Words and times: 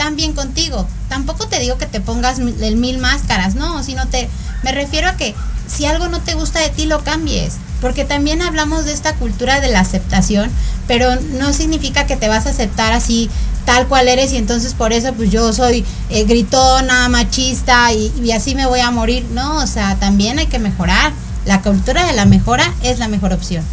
están 0.00 0.16
bien 0.16 0.32
contigo. 0.32 0.86
Tampoco 1.10 1.46
te 1.46 1.58
digo 1.58 1.76
que 1.76 1.84
te 1.84 2.00
pongas 2.00 2.38
el 2.38 2.76
mil 2.76 2.96
máscaras, 2.96 3.54
no, 3.54 3.82
sino 3.82 4.06
te 4.06 4.30
me 4.62 4.72
refiero 4.72 5.08
a 5.08 5.16
que 5.16 5.34
si 5.66 5.84
algo 5.84 6.08
no 6.08 6.20
te 6.20 6.32
gusta 6.32 6.58
de 6.58 6.70
ti 6.70 6.86
lo 6.86 7.04
cambies, 7.04 7.56
porque 7.82 8.06
también 8.06 8.40
hablamos 8.40 8.86
de 8.86 8.94
esta 8.94 9.14
cultura 9.16 9.60
de 9.60 9.68
la 9.68 9.80
aceptación, 9.80 10.50
pero 10.86 11.20
no 11.38 11.52
significa 11.52 12.06
que 12.06 12.16
te 12.16 12.28
vas 12.28 12.46
a 12.46 12.50
aceptar 12.50 12.94
así 12.94 13.28
tal 13.66 13.88
cual 13.88 14.08
eres 14.08 14.32
y 14.32 14.38
entonces 14.38 14.72
por 14.72 14.94
eso 14.94 15.12
pues 15.12 15.30
yo 15.30 15.52
soy 15.52 15.84
eh, 16.08 16.24
gritona, 16.24 17.10
machista 17.10 17.92
y, 17.92 18.10
y 18.24 18.32
así 18.32 18.54
me 18.54 18.64
voy 18.64 18.80
a 18.80 18.90
morir. 18.90 19.26
No, 19.34 19.58
o 19.58 19.66
sea, 19.66 19.96
también 19.96 20.38
hay 20.38 20.46
que 20.46 20.58
mejorar. 20.58 21.12
La 21.44 21.60
cultura 21.60 22.06
de 22.06 22.14
la 22.14 22.24
mejora 22.24 22.72
es 22.82 22.98
la 22.98 23.08
mejor 23.08 23.34
opción. 23.34 23.64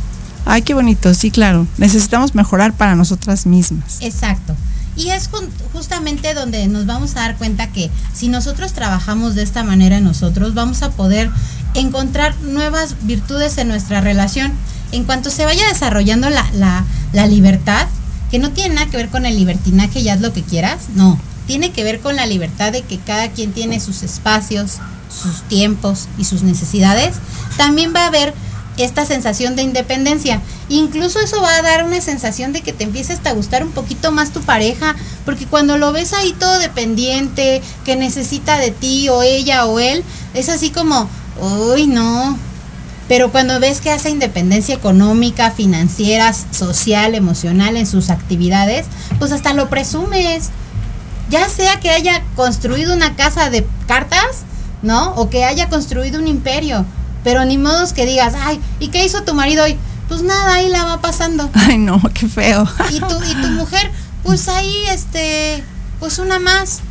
Ay, 0.46 0.62
qué 0.62 0.74
bonito, 0.74 1.14
sí, 1.14 1.32
claro. 1.32 1.68
Necesitamos 1.78 2.36
mejorar 2.36 2.74
para 2.74 2.96
nosotras 2.96 3.46
mismas. 3.46 3.98
Exacto. 4.02 4.56
Y 4.98 5.12
es 5.12 5.30
justamente 5.74 6.34
donde 6.34 6.68
nos 6.68 6.88
vamos 6.88 7.16
a 7.16 7.22
dar 7.22 7.38
cuenta 7.38 7.72
que 7.72 7.92
si 8.14 8.30
nosotros 8.30 8.74
trabajamos 8.74 9.36
de 9.36 9.44
esta 9.44 9.64
manera 9.64 10.00
nosotros, 10.00 10.56
vamos 10.56 10.82
a 10.82 10.90
poder 10.90 11.30
encontrar 11.76 12.36
nuevas 12.42 12.96
virtudes 13.04 13.60
en 13.60 13.68
nuestra 13.68 14.02
relación. 14.02 14.54
En 14.92 15.04
cuanto 15.04 15.30
se 15.30 15.46
vaya 15.46 15.68
desarrollando 15.68 16.30
la, 16.32 16.44
la, 17.14 17.28
libertad, 17.28 17.88
que 18.32 18.40
no 18.40 18.52
tiene 18.52 18.76
nada 18.76 18.90
que 18.90 18.98
ver 18.98 19.10
con 19.10 19.26
el 19.28 19.38
libertinaje 19.38 20.00
y 20.00 20.10
haz 20.10 20.20
lo 20.20 20.34
que 20.34 20.42
quieras, 20.42 20.88
no, 20.96 21.20
tiene 21.46 21.72
que 21.72 21.84
ver 21.84 22.00
con 22.00 22.16
la 22.16 22.26
libertad 22.26 22.72
de 22.72 22.82
que 22.82 22.98
cada 22.98 23.30
quien 23.30 23.52
tiene 23.52 23.80
sus 23.80 24.02
espacios, 24.02 24.78
sus 25.10 25.44
tiempos 25.44 26.08
y 26.18 26.24
sus 26.24 26.42
necesidades, 26.42 27.18
también 27.56 27.94
va 27.96 28.06
a 28.06 28.08
haber 28.08 28.34
esta 28.78 29.06
sensación 29.06 29.56
de 29.56 29.64
independencia. 29.64 30.42
Incluso 30.70 31.20
eso 31.20 31.42
va 31.42 31.56
a 31.56 31.62
dar 31.62 31.86
una 31.86 32.02
sensación 32.02 32.52
de 32.52 32.62
que 32.62 32.74
te 32.74 32.84
empieza 32.84 33.14
hasta 33.14 33.30
a 33.30 33.34
gustar 33.34 33.64
un 33.64 33.72
poquito 33.72 34.12
más 34.12 34.32
tu 34.32 34.42
pareja, 34.42 34.96
porque 35.26 35.46
cuando 35.46 35.78
lo 35.78 35.94
ves 35.94 36.14
ahí 36.14 36.34
todo 36.34 36.60
dependiente, 36.60 37.62
que 37.86 37.96
necesita 37.96 38.58
de 38.58 38.72
ti 38.72 39.08
o 39.08 39.22
ella 39.22 39.66
o 39.66 39.80
él, 39.80 40.04
es 40.34 40.50
así 40.50 40.70
como, 40.70 41.10
uy, 41.40 41.88
no. 41.88 42.38
Pero 43.08 43.32
cuando 43.32 43.62
ves 43.62 43.80
que 43.80 43.92
hace 43.92 44.10
independencia 44.10 44.76
económica, 44.76 45.52
financiera, 45.52 46.34
social, 46.34 47.16
emocional 47.16 47.78
en 47.78 47.88
sus 47.88 48.10
actividades, 48.10 48.86
pues 49.20 49.32
hasta 49.32 49.54
lo 49.54 49.70
presumes. 49.70 50.50
Ya 51.30 51.48
sea 51.48 51.80
que 51.80 51.92
haya 51.92 52.24
construido 52.36 52.94
una 52.94 53.16
casa 53.16 53.50
de 53.50 53.66
cartas, 53.88 54.44
¿no? 54.82 55.14
O 55.16 55.30
que 55.30 55.46
haya 55.46 55.70
construido 55.70 56.20
un 56.20 56.28
imperio 56.28 56.86
pero 57.28 57.44
ni 57.44 57.58
modos 57.58 57.92
que 57.92 58.06
digas, 58.06 58.34
ay, 58.40 58.58
¿y 58.80 58.88
qué 58.88 59.04
hizo 59.04 59.24
tu 59.24 59.34
marido 59.34 59.66
hoy? 59.66 59.78
Pues 60.08 60.22
nada, 60.22 60.54
ahí 60.56 60.70
la 60.70 60.86
va 60.86 61.02
pasando. 61.02 61.50
Ay, 61.54 61.78
no, 61.78 62.02
qué 62.14 62.28
feo. 62.28 62.68
Y 62.92 63.00
tu, 63.00 63.24
y 63.24 63.42
tu 63.42 63.48
mujer, 63.52 63.92
pues 64.24 64.48
ahí, 64.48 64.74
este, 64.92 65.64
pues 66.00 66.20
una 66.20 66.40
más. 66.40 66.82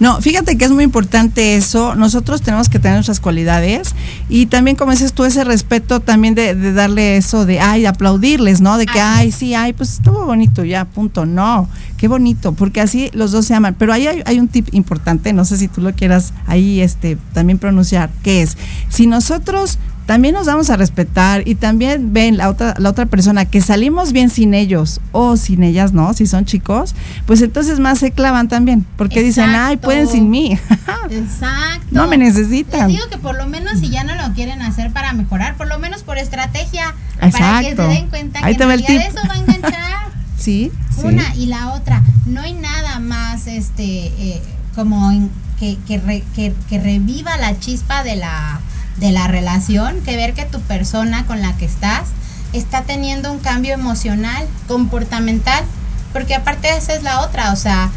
No, 0.00 0.20
fíjate 0.20 0.56
que 0.56 0.64
es 0.64 0.70
muy 0.70 0.84
importante 0.84 1.56
eso. 1.56 1.94
Nosotros 1.94 2.42
tenemos 2.42 2.68
que 2.68 2.78
tener 2.78 2.96
nuestras 2.96 3.20
cualidades 3.20 3.94
y 4.28 4.46
también, 4.46 4.76
como 4.76 4.92
dices 4.92 5.12
tú, 5.12 5.24
ese 5.24 5.44
respeto 5.44 6.00
también 6.00 6.34
de, 6.34 6.54
darle 6.72 7.16
eso 7.16 7.46
de, 7.46 7.60
ay, 7.60 7.86
aplaudirles, 7.86 8.60
¿no? 8.60 8.76
De 8.78 8.86
que, 8.86 9.00
ay, 9.00 9.30
sí, 9.32 9.54
ay, 9.54 9.72
pues 9.72 9.94
estuvo 9.94 10.24
bonito, 10.26 10.64
ya, 10.64 10.84
punto. 10.84 11.26
No, 11.26 11.68
qué 11.96 12.08
bonito, 12.08 12.52
porque 12.52 12.80
así 12.80 13.10
los 13.12 13.32
dos 13.32 13.46
se 13.46 13.54
aman. 13.54 13.76
Pero 13.78 13.92
ahí 13.92 14.06
hay, 14.06 14.22
hay 14.26 14.40
un 14.40 14.48
tip 14.48 14.68
importante, 14.72 15.32
no 15.32 15.44
sé 15.44 15.58
si 15.58 15.68
tú 15.68 15.80
lo 15.80 15.92
quieras 15.92 16.32
ahí 16.46 16.80
este, 16.80 17.16
también 17.32 17.58
pronunciar, 17.58 18.10
que 18.22 18.42
es, 18.42 18.56
si 18.88 19.06
nosotros 19.06 19.78
también 20.06 20.34
nos 20.34 20.46
vamos 20.46 20.68
a 20.68 20.76
respetar 20.76 21.46
y 21.48 21.54
también 21.54 22.12
ven 22.12 22.36
la 22.36 22.50
otra, 22.50 22.74
la 22.78 22.90
otra 22.90 23.06
persona 23.06 23.46
que 23.46 23.60
salimos 23.60 24.12
bien 24.12 24.28
sin 24.28 24.52
ellos 24.52 25.00
o 25.12 25.36
sin 25.36 25.62
ellas, 25.62 25.92
¿no? 25.92 26.12
Si 26.12 26.26
son 26.26 26.44
chicos, 26.44 26.94
pues 27.26 27.40
entonces 27.40 27.80
más 27.80 27.98
se 27.98 28.10
clavan 28.10 28.48
también, 28.48 28.86
porque 28.96 29.22
dicen, 29.22 29.50
ay, 29.50 29.78
pueden 29.78 30.06
sin 30.06 30.28
mí. 30.28 30.58
Exacto. 31.10 31.86
No 31.90 32.06
me 32.06 32.18
necesitan. 32.18 32.88
Les 32.88 32.98
digo 32.98 33.08
que 33.08 33.18
por 33.18 33.36
lo 33.36 33.46
menos 33.46 33.80
si 33.80 33.88
ya 33.88 34.04
no 34.04 34.14
lo 34.14 34.34
quieren 34.34 34.60
hacer 34.60 34.92
para 34.92 35.12
mejorar, 35.14 35.56
por 35.56 35.68
lo 35.68 35.78
menos 35.78 36.02
por 36.02 36.18
estrategia, 36.18 36.94
para 37.18 37.60
que 37.60 37.74
se 37.74 37.82
den 37.82 38.08
cuenta 38.08 38.40
que 38.42 38.50
en 38.50 39.00
eso 39.00 39.20
va 39.26 39.34
a 39.34 39.38
enganchar. 39.38 39.74
sí, 40.38 40.70
Una 41.02 41.34
y 41.34 41.46
la 41.46 41.72
otra, 41.72 42.02
no 42.26 42.42
hay 42.42 42.52
nada 42.52 42.98
más 42.98 43.46
este 43.46 43.84
eh, 43.84 44.42
como 44.74 45.30
que, 45.58 45.78
que, 45.86 46.54
que 46.68 46.78
reviva 46.78 47.36
la 47.38 47.58
chispa 47.58 48.02
de 48.02 48.16
la 48.16 48.60
de 48.98 49.12
la 49.12 49.28
relación 49.28 50.00
que 50.02 50.16
ver 50.16 50.34
que 50.34 50.44
tu 50.44 50.60
persona 50.60 51.26
con 51.26 51.40
la 51.40 51.56
que 51.56 51.64
estás 51.64 52.08
está 52.52 52.82
teniendo 52.82 53.32
un 53.32 53.38
cambio 53.38 53.74
emocional, 53.74 54.46
comportamental, 54.68 55.64
porque 56.12 56.34
aparte 56.34 56.76
esa 56.76 56.94
es 56.94 57.02
la 57.02 57.20
otra, 57.22 57.52
o 57.52 57.56
sea, 57.56 57.90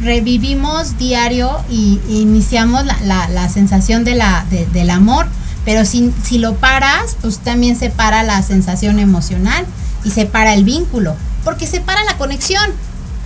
revivimos 0.00 0.98
diario 0.98 1.58
y, 1.70 2.00
iniciamos 2.08 2.84
la, 2.84 3.28
la, 3.28 3.48
sensación 3.48 4.04
de 4.04 4.14
la, 4.14 4.46
del 4.50 4.90
amor, 4.90 5.26
pero 5.64 5.84
si, 5.84 6.12
si 6.24 6.38
lo 6.38 6.56
paras, 6.56 7.16
pues 7.20 7.38
también 7.38 7.76
se 7.76 7.90
para 7.90 8.22
la 8.22 8.42
sensación 8.42 8.98
emocional 8.98 9.66
y 10.04 10.10
se 10.10 10.26
para 10.26 10.54
el 10.54 10.64
vínculo, 10.64 11.14
porque 11.44 11.66
se 11.66 11.80
para 11.80 12.04
la 12.04 12.16
conexión. 12.16 12.70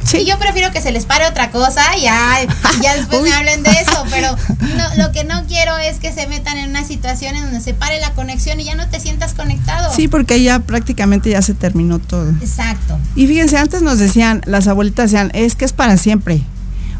Sí. 0.06 0.18
Y 0.18 0.24
yo 0.24 0.38
prefiero 0.38 0.70
que 0.72 0.80
se 0.80 0.92
les 0.92 1.04
pare 1.04 1.26
otra 1.26 1.50
cosa 1.50 1.82
y 1.96 2.02
ya, 2.02 2.38
ya 2.82 2.94
después 2.94 3.22
me 3.22 3.32
hablen 3.32 3.62
de 3.62 3.70
eso, 3.70 4.04
pero 4.10 4.36
lo 4.96 5.12
que 5.12 5.24
no 5.24 5.44
quiero 5.46 5.76
es 5.78 5.98
que 5.98 6.12
se 6.12 6.26
metan 6.28 6.56
en 6.58 6.70
una 6.70 6.84
situación 6.84 7.34
en 7.34 7.42
donde 7.42 7.60
se 7.60 7.74
pare 7.74 8.00
la 8.00 8.12
conexión 8.12 8.60
y 8.60 8.64
ya 8.64 8.74
no 8.74 8.88
te 8.88 9.00
sientas 9.00 9.34
conectado. 9.34 9.92
Sí, 9.94 10.08
porque 10.08 10.42
ya 10.42 10.60
prácticamente 10.60 11.30
ya 11.30 11.42
se 11.42 11.54
terminó 11.54 11.98
todo. 11.98 12.30
Exacto. 12.40 12.98
Y 13.14 13.26
fíjense, 13.26 13.58
antes 13.58 13.82
nos 13.82 13.98
decían, 13.98 14.42
las 14.46 14.68
abuelitas 14.68 15.10
decían, 15.10 15.30
es 15.34 15.54
que 15.56 15.64
es 15.64 15.72
para 15.72 15.96
siempre. 15.96 16.42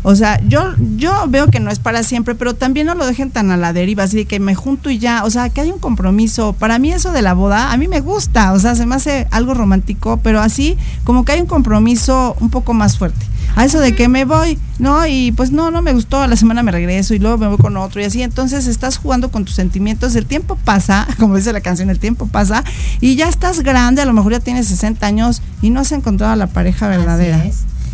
O 0.02 0.14
sea, 0.14 0.40
yo, 0.46 0.74
yo 0.96 1.24
veo 1.28 1.48
que 1.48 1.60
no 1.60 1.70
es 1.70 1.78
para 1.78 2.02
siempre, 2.02 2.34
pero 2.34 2.54
también 2.54 2.86
no 2.86 2.94
lo 2.94 3.06
dejen 3.06 3.30
tan 3.30 3.50
a 3.50 3.56
la 3.56 3.72
deriva, 3.72 4.04
así 4.04 4.16
de 4.16 4.24
que 4.24 4.40
me 4.40 4.54
junto 4.54 4.90
y 4.90 4.98
ya, 4.98 5.24
o 5.24 5.30
sea, 5.30 5.48
que 5.48 5.60
hay 5.60 5.70
un 5.70 5.78
compromiso. 5.78 6.52
Para 6.52 6.78
mí 6.78 6.92
eso 6.92 7.12
de 7.12 7.22
la 7.22 7.34
boda, 7.34 7.72
a 7.72 7.76
mí 7.76 7.88
me 7.88 8.00
gusta, 8.00 8.52
o 8.52 8.58
sea, 8.58 8.74
se 8.74 8.86
me 8.86 8.94
hace 8.94 9.26
algo 9.30 9.54
romántico, 9.54 10.20
pero 10.22 10.40
así 10.40 10.76
como 11.04 11.24
que 11.24 11.32
hay 11.32 11.40
un 11.40 11.46
compromiso 11.46 12.36
un 12.40 12.50
poco 12.50 12.72
más 12.74 12.98
fuerte. 12.98 13.26
A 13.54 13.64
eso 13.64 13.80
de 13.80 13.94
que 13.94 14.08
me 14.08 14.24
voy, 14.24 14.58
¿no? 14.78 15.06
Y 15.06 15.32
pues 15.32 15.50
no, 15.50 15.70
no 15.70 15.80
me 15.80 15.92
gustó, 15.92 16.20
a 16.20 16.26
la 16.26 16.36
semana 16.36 16.62
me 16.62 16.72
regreso 16.72 17.14
y 17.14 17.18
luego 17.18 17.38
me 17.38 17.46
voy 17.46 17.56
con 17.56 17.76
otro 17.76 18.00
y 18.00 18.04
así. 18.04 18.22
Entonces 18.22 18.66
estás 18.66 18.98
jugando 18.98 19.30
con 19.30 19.44
tus 19.44 19.54
sentimientos, 19.54 20.14
el 20.14 20.26
tiempo 20.26 20.58
pasa, 20.62 21.06
como 21.18 21.36
dice 21.36 21.52
la 21.52 21.62
canción, 21.62 21.88
el 21.88 21.98
tiempo 21.98 22.26
pasa 22.26 22.62
y 23.00 23.16
ya 23.16 23.28
estás 23.28 23.60
grande, 23.60 24.02
a 24.02 24.04
lo 24.04 24.12
mejor 24.12 24.32
ya 24.32 24.40
tienes 24.40 24.66
60 24.66 25.06
años 25.06 25.42
y 25.62 25.70
no 25.70 25.80
has 25.80 25.92
encontrado 25.92 26.32
a 26.32 26.36
la 26.36 26.48
pareja 26.48 26.88
verdadera. 26.88 27.42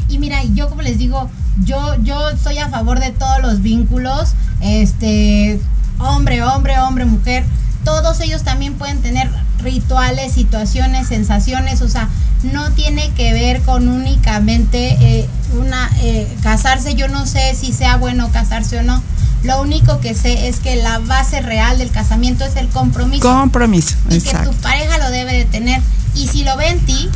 Y 0.08 0.18
mira, 0.18 0.42
yo 0.44 0.68
como 0.68 0.82
les 0.82 0.98
digo, 0.98 1.30
yo, 1.64 1.96
yo 2.02 2.30
estoy 2.30 2.58
a 2.58 2.68
favor 2.68 3.00
de 3.00 3.10
todos 3.10 3.40
los 3.42 3.62
vínculos, 3.62 4.32
este, 4.60 5.60
hombre, 5.98 6.42
hombre, 6.42 6.78
hombre, 6.78 7.04
mujer, 7.04 7.44
todos 7.84 8.20
ellos 8.20 8.42
también 8.42 8.74
pueden 8.74 9.00
tener 9.02 9.28
rituales, 9.62 10.32
situaciones, 10.32 11.08
sensaciones, 11.08 11.82
o 11.82 11.88
sea, 11.88 12.08
no 12.52 12.70
tiene 12.72 13.10
que 13.10 13.32
ver 13.32 13.62
con 13.62 13.88
únicamente 13.88 14.96
eh, 15.00 15.28
una 15.58 15.90
eh, 16.00 16.28
casarse, 16.42 16.94
yo 16.94 17.08
no 17.08 17.26
sé 17.26 17.54
si 17.54 17.72
sea 17.72 17.96
bueno 17.96 18.30
casarse 18.32 18.78
o 18.78 18.82
no. 18.82 19.02
Lo 19.42 19.60
único 19.60 19.98
que 19.98 20.14
sé 20.14 20.48
es 20.48 20.60
que 20.60 20.76
la 20.76 20.98
base 21.00 21.40
real 21.40 21.76
del 21.78 21.90
casamiento 21.90 22.44
es 22.44 22.54
el 22.54 22.68
compromiso. 22.68 23.22
Compromiso, 23.22 23.96
y 24.08 24.20
que 24.20 24.32
tu 24.36 24.52
pareja 24.54 24.98
lo 24.98 25.10
debe 25.10 25.32
de 25.32 25.44
tener. 25.44 25.82
Y 26.14 26.28
si 26.28 26.44
lo 26.44 26.56
ve 26.56 26.68
en 26.68 26.80
ti, 26.80 27.10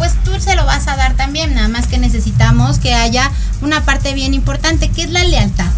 pues 0.00 0.14
tú 0.24 0.30
se 0.40 0.56
lo 0.56 0.64
vas 0.64 0.88
a 0.88 0.96
dar 0.96 1.12
también, 1.12 1.52
nada 1.52 1.68
más 1.68 1.86
que 1.86 1.98
necesitamos 1.98 2.78
que 2.78 2.94
haya 2.94 3.30
una 3.60 3.84
parte 3.84 4.14
bien 4.14 4.32
importante, 4.32 4.88
que 4.88 5.02
es 5.02 5.10
la 5.10 5.24
lealtad. 5.24 5.70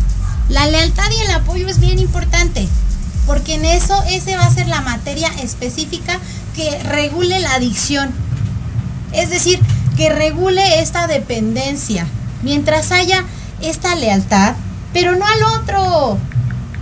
La 0.48 0.64
lealtad 0.66 1.10
y 1.10 1.22
el 1.22 1.30
apoyo 1.32 1.66
es 1.66 1.80
bien 1.80 1.98
importante, 1.98 2.68
porque 3.26 3.54
en 3.54 3.64
eso 3.64 4.00
ese 4.08 4.36
va 4.36 4.46
a 4.46 4.54
ser 4.54 4.68
la 4.68 4.80
materia 4.80 5.26
específica 5.42 6.20
que 6.54 6.78
regule 6.84 7.40
la 7.40 7.54
adicción. 7.54 8.12
Es 9.10 9.28
decir, 9.28 9.58
que 9.96 10.10
regule 10.10 10.80
esta 10.80 11.08
dependencia, 11.08 12.06
mientras 12.44 12.92
haya 12.92 13.24
esta 13.60 13.96
lealtad, 13.96 14.54
pero 14.92 15.16
no 15.16 15.26
al 15.26 15.42
otro, 15.60 16.16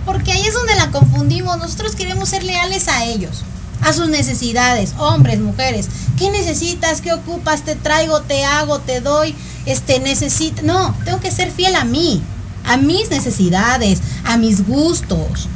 porque 0.05 0.31
ahí 0.31 0.45
es 0.45 0.53
donde 0.53 0.75
la 0.75 0.91
confundimos. 0.91 1.57
Nosotros 1.57 1.95
queremos 1.95 2.29
ser 2.29 2.43
leales 2.43 2.87
a 2.87 3.03
ellos 3.03 3.45
a 3.81 3.93
sus 3.93 4.09
necesidades, 4.09 4.93
hombres, 4.97 5.39
mujeres. 5.39 5.87
¿Qué 6.17 6.29
necesitas? 6.29 7.01
¿Qué 7.01 7.13
ocupas? 7.13 7.63
Te 7.63 7.75
traigo, 7.75 8.21
te 8.21 8.45
hago, 8.45 8.79
te 8.79 9.01
doy, 9.01 9.35
este 9.65 9.99
necesito. 9.99 10.61
No, 10.63 10.95
tengo 11.05 11.19
que 11.19 11.31
ser 11.31 11.51
fiel 11.51 11.75
a 11.75 11.83
mí, 11.83 12.21
a 12.65 12.77
mis 12.77 13.09
necesidades, 13.09 14.01
a 14.23 14.37
mis 14.37 14.67
gustos, 14.67 15.49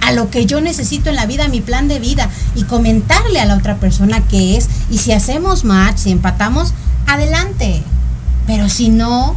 a 0.00 0.12
lo 0.12 0.30
que 0.30 0.46
yo 0.46 0.60
necesito 0.60 1.10
en 1.10 1.16
la 1.16 1.26
vida, 1.26 1.46
a 1.46 1.48
mi 1.48 1.60
plan 1.60 1.88
de 1.88 1.98
vida 1.98 2.28
y 2.54 2.64
comentarle 2.64 3.40
a 3.40 3.46
la 3.46 3.56
otra 3.56 3.76
persona 3.76 4.26
qué 4.28 4.56
es. 4.56 4.68
Y 4.90 4.98
si 4.98 5.12
hacemos 5.12 5.64
match, 5.64 5.98
si 5.98 6.10
empatamos, 6.10 6.74
adelante. 7.06 7.82
Pero 8.46 8.68
si 8.68 8.88
no, 8.90 9.36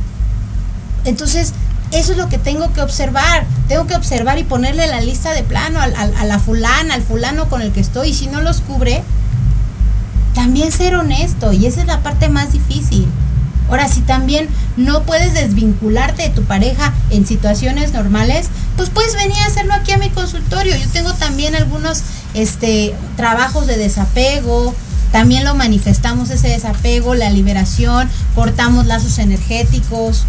entonces 1.06 1.54
eso 1.92 2.12
es 2.12 2.18
lo 2.18 2.28
que 2.30 2.38
tengo 2.38 2.74
que 2.74 2.82
observar. 2.82 3.46
Tengo 3.68 3.88
que 3.88 3.96
observar 3.96 4.38
y 4.40 4.44
ponerle 4.44 4.88
la 4.88 5.02
lista 5.02 5.32
de 5.32 5.44
plano 5.44 5.80
a, 5.80 5.88
la 6.26 6.40
fulana, 6.40 6.94
al 6.94 7.02
fulano 7.02 7.50
con 7.50 7.62
el 7.62 7.72
que 7.72 7.80
estoy. 7.80 8.10
Y 8.10 8.14
si 8.14 8.28
no 8.28 8.42
los 8.42 8.62
cubre, 8.62 9.04
también 10.34 10.72
ser 10.72 10.96
honesto. 10.96 11.54
Y 11.54 11.66
esa 11.66 11.82
es 11.82 11.88
la 11.88 12.02
parte 12.02 12.30
más 12.30 12.52
difícil. 12.52 13.08
Ahora, 13.70 13.88
si 13.90 14.02
también 14.02 14.48
no 14.78 15.04
puedes 15.04 15.34
desvincularte 15.34 16.24
de 16.24 16.30
tu 16.30 16.44
pareja 16.44 16.94
en 17.10 17.28
situaciones 17.28 17.92
normales, 17.92 18.48
pues 18.78 18.90
puedes 18.90 19.16
venir 19.16 19.38
a 19.40 19.46
hacerlo 19.46 19.74
aquí 19.74 19.92
a 19.92 19.98
mi 19.98 20.10
consultorio. 20.10 20.76
Yo 20.78 20.88
tengo 20.90 21.14
también 21.14 21.54
algunos 21.56 22.02
este, 22.34 22.96
trabajos 23.18 23.68
de 23.68 23.78
desapego, 23.78 24.74
también 25.12 25.44
lo 25.44 25.54
manifestamos 25.54 26.30
ese 26.30 26.50
desapego, 26.50 27.14
la 27.14 27.30
liberación, 27.30 28.10
cortamos 28.36 28.86
lazos 28.86 29.20
energéticos 29.20 30.26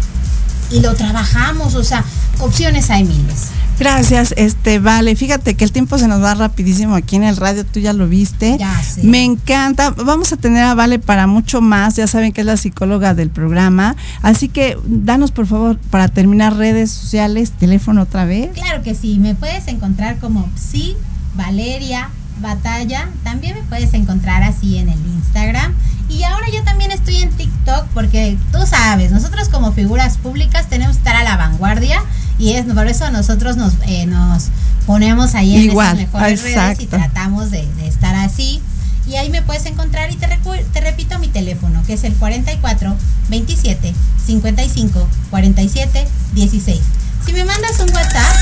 y 0.71 0.81
lo 0.81 0.93
trabajamos, 0.93 1.75
o 1.75 1.83
sea, 1.83 2.03
opciones 2.39 2.89
hay 2.89 3.03
miles. 3.03 3.49
Gracias, 3.79 4.33
este, 4.35 4.79
vale. 4.79 5.15
Fíjate 5.15 5.55
que 5.55 5.63
el 5.63 5.71
tiempo 5.71 5.97
se 5.97 6.09
nos 6.09 6.21
va 6.21 6.33
rapidísimo 6.33 6.95
aquí 6.95 7.15
en 7.15 7.23
el 7.23 7.37
radio, 7.37 7.65
tú 7.65 7.79
ya 7.79 7.93
lo 7.93 8.09
viste. 8.09 8.57
Ya 8.59 8.81
sé. 8.83 9.03
Me 9.03 9.23
encanta. 9.23 9.91
Vamos 9.91 10.33
a 10.33 10.37
tener 10.37 10.63
a 10.63 10.73
Vale 10.73 10.99
para 10.99 11.27
mucho 11.27 11.61
más. 11.61 11.95
Ya 11.95 12.05
saben 12.05 12.33
que 12.33 12.41
es 12.41 12.47
la 12.47 12.57
psicóloga 12.57 13.13
del 13.13 13.29
programa. 13.29 13.95
Así 14.21 14.49
que 14.49 14.77
danos, 14.85 15.31
por 15.31 15.47
favor, 15.47 15.77
para 15.91 16.09
terminar, 16.09 16.57
redes 16.57 16.91
sociales, 16.91 17.51
teléfono 17.51 18.01
otra 18.01 18.25
vez. 18.25 18.51
Claro 18.53 18.83
que 18.83 18.95
sí, 18.95 19.17
me 19.17 19.33
puedes 19.33 19.65
encontrar 19.69 20.19
como 20.19 20.49
Psi 20.57 20.97
Valeria 21.35 22.09
Batalla. 22.41 23.09
También 23.23 23.55
me 23.55 23.61
puedes 23.63 23.93
encontrar 23.93 24.43
así 24.43 24.77
en 24.77 24.89
el 24.89 24.99
Instagram. 24.99 25.73
Y 26.09 26.23
ahora 26.23 26.47
yo 26.51 26.63
también 26.63 26.91
estoy 26.91 27.17
en 27.17 27.29
TikTok 27.29 27.85
porque 27.93 28.37
tú 28.51 28.65
sabes, 28.65 29.11
nosotros 29.11 29.47
como 29.49 29.71
figuras 29.71 30.17
públicas 30.17 30.67
tenemos 30.67 30.95
que 30.95 31.01
estar 31.01 31.15
a 31.15 31.23
la 31.23 31.37
vanguardia 31.37 32.03
y 32.39 32.53
es 32.53 32.65
por 32.65 32.87
eso 32.87 33.11
nosotros 33.11 33.57
nos, 33.57 33.73
eh, 33.85 34.07
nos 34.07 34.47
ponemos 34.87 35.35
ahí 35.35 35.55
en 35.55 35.61
Igual, 35.69 35.99
esas 35.99 36.13
mejores 36.13 36.41
redes 36.41 36.55
y 36.79 36.83
exacto. 36.83 36.97
tratamos 36.97 37.51
de, 37.51 37.67
de 37.75 37.87
estar 37.87 38.15
así. 38.15 38.59
Y 39.05 39.15
ahí 39.15 39.29
me 39.29 39.41
puedes 39.41 39.65
encontrar 39.65 40.11
y 40.11 40.15
te, 40.15 40.27
te 40.73 40.81
repito 40.81 41.19
mi 41.19 41.27
teléfono, 41.27 41.81
que 41.85 41.93
es 41.93 42.03
el 42.03 42.13
44 42.13 42.95
27 43.29 43.93
55 44.25 45.07
47 45.29 46.07
16. 46.33 46.79
Si 47.25 47.33
me 47.33 47.43
mandas 47.43 47.79
un 47.79 47.89
WhatsApp, 47.93 48.35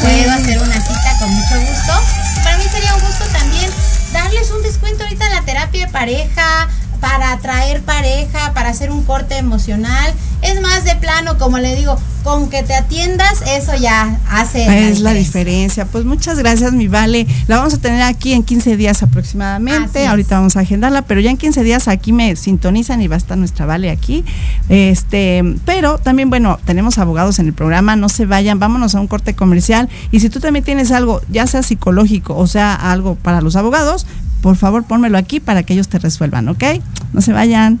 puedo 0.00 0.32
hacer 0.32 0.58
una 0.60 0.80
cita 0.80 1.18
con 1.18 1.30
mucho 1.34 1.60
gusto. 1.60 1.92
Para 2.42 2.58
mí 2.58 2.64
sería 2.70 2.94
un 2.94 3.00
gusto 3.00 3.24
también 3.32 3.70
darles 4.12 4.50
un 4.50 4.62
descuento 4.62 5.04
ahorita 5.04 5.26
en 5.26 5.34
la 5.34 5.42
terapia 5.42 5.86
de 5.86 5.92
pareja, 5.92 6.68
para 7.00 7.32
atraer 7.32 7.80
pareja, 7.82 8.52
para 8.52 8.70
hacer 8.70 8.90
un 8.90 9.04
corte 9.04 9.36
emocional. 9.38 10.12
Es 10.42 10.60
más 10.60 10.84
de 10.84 10.96
plano, 10.96 11.38
como 11.38 11.58
le 11.58 11.74
digo, 11.74 11.98
con 12.22 12.50
que 12.50 12.62
te 12.62 12.74
atiendas, 12.74 13.42
eso 13.46 13.72
ya 13.76 14.18
hace 14.30 14.88
Es 14.90 15.00
la 15.00 15.12
diferencia. 15.12 15.86
Pues 15.86 16.04
muchas 16.04 16.38
gracias, 16.38 16.72
mi 16.72 16.88
Vale. 16.88 17.26
La 17.46 17.58
vamos 17.58 17.74
a 17.74 17.78
tener 17.78 18.02
aquí 18.02 18.32
en 18.32 18.42
15 18.42 18.76
días 18.76 19.02
aproximadamente. 19.02 20.06
Ahorita 20.06 20.36
vamos 20.36 20.56
a 20.56 20.60
agendarla, 20.60 21.02
pero 21.02 21.20
ya 21.20 21.30
en 21.30 21.36
15 21.36 21.62
días 21.62 21.88
aquí 21.88 22.12
me 22.12 22.36
sintonizan 22.36 23.02
y 23.02 23.08
va 23.08 23.14
a 23.14 23.18
estar 23.18 23.38
nuestra 23.38 23.66
Vale 23.66 23.90
aquí. 23.90 24.24
Este, 24.68 25.42
pero 25.64 25.98
también, 25.98 26.30
bueno, 26.30 26.58
tenemos 26.64 26.98
abogados 26.98 27.38
en 27.38 27.46
el 27.46 27.52
programa, 27.52 27.96
no 27.96 28.08
se 28.08 28.26
vayan, 28.26 28.58
vámonos 28.58 28.94
a 28.94 29.00
un 29.00 29.06
corte 29.06 29.34
comercial. 29.34 29.88
Y 30.10 30.20
si 30.20 30.28
tú 30.30 30.40
también 30.40 30.64
tienes 30.64 30.92
algo, 30.92 31.20
ya 31.28 31.46
sea 31.46 31.62
psicológico 31.62 32.36
o 32.36 32.46
sea 32.46 32.74
algo 32.74 33.14
para 33.16 33.40
los 33.40 33.56
abogados, 33.56 34.06
por 34.42 34.56
favor 34.56 34.84
pónmelo 34.84 35.18
aquí 35.18 35.40
para 35.40 35.62
que 35.62 35.74
ellos 35.74 35.88
te 35.88 35.98
resuelvan, 35.98 36.48
¿ok? 36.48 36.64
No 37.12 37.20
se 37.20 37.32
vayan. 37.32 37.80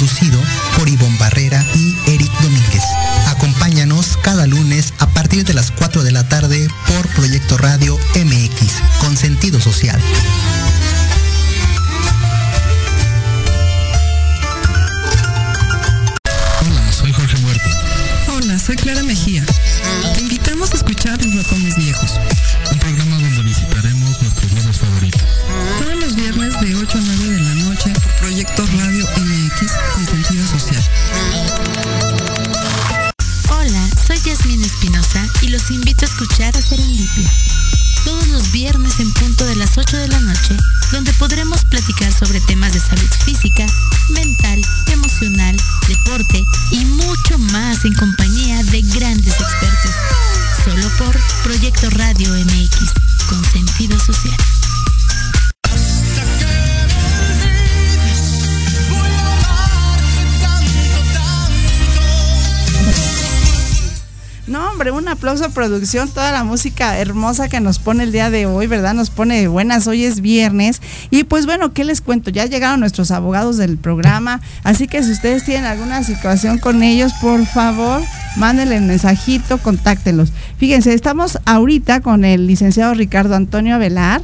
Conducido 0.00 0.40
por 0.78 0.88
Ivonne 0.88 1.18
Barrera 1.18 1.62
y 1.74 1.94
Eric 2.06 2.32
Domínguez. 2.40 2.82
Acompáñanos 3.26 4.16
cada 4.22 4.46
lunes 4.46 4.94
a 4.98 5.06
partir 5.06 5.44
de 5.44 5.52
las 5.52 5.70
4 5.72 6.02
de 6.02 6.10
la 6.10 6.26
tarde 6.26 6.68
mental, 44.10 44.60
emocional, 44.92 45.56
deporte 45.88 46.44
y 46.70 46.84
mucho 46.84 47.38
más 47.52 47.84
en 47.84 47.94
compañía 47.94 48.62
de 48.64 48.82
grandes 48.82 49.34
expertos. 49.34 49.94
Solo 50.64 50.88
por 50.98 51.18
Proyecto 51.42 51.90
Radio 51.90 52.32
MX, 52.32 52.92
con 53.28 53.44
sentido 53.44 53.98
social. 53.98 54.36
Hombre, 64.80 64.92
un 64.92 65.08
aplauso 65.08 65.44
a 65.44 65.50
producción, 65.50 66.08
toda 66.08 66.32
la 66.32 66.42
música 66.42 66.98
hermosa 66.98 67.50
que 67.50 67.60
nos 67.60 67.78
pone 67.78 68.04
el 68.04 68.12
día 68.12 68.30
de 68.30 68.46
hoy, 68.46 68.66
¿verdad? 68.66 68.94
Nos 68.94 69.10
pone 69.10 69.38
de 69.38 69.46
buenas, 69.46 69.86
hoy 69.86 70.04
es 70.04 70.22
viernes. 70.22 70.80
Y 71.10 71.24
pues 71.24 71.44
bueno, 71.44 71.74
¿qué 71.74 71.84
les 71.84 72.00
cuento? 72.00 72.30
Ya 72.30 72.46
llegaron 72.46 72.80
nuestros 72.80 73.10
abogados 73.10 73.58
del 73.58 73.76
programa, 73.76 74.40
así 74.64 74.88
que 74.88 75.02
si 75.02 75.10
ustedes 75.12 75.44
tienen 75.44 75.66
alguna 75.66 76.02
situación 76.02 76.56
con 76.56 76.82
ellos, 76.82 77.12
por 77.20 77.44
favor, 77.44 78.00
mándenle 78.38 78.76
el 78.78 78.84
mensajito, 78.84 79.58
contáctenlos. 79.58 80.32
Fíjense, 80.56 80.94
estamos 80.94 81.38
ahorita 81.44 82.00
con 82.00 82.24
el 82.24 82.46
licenciado 82.46 82.94
Ricardo 82.94 83.34
Antonio 83.34 83.74
Avelar. 83.74 84.22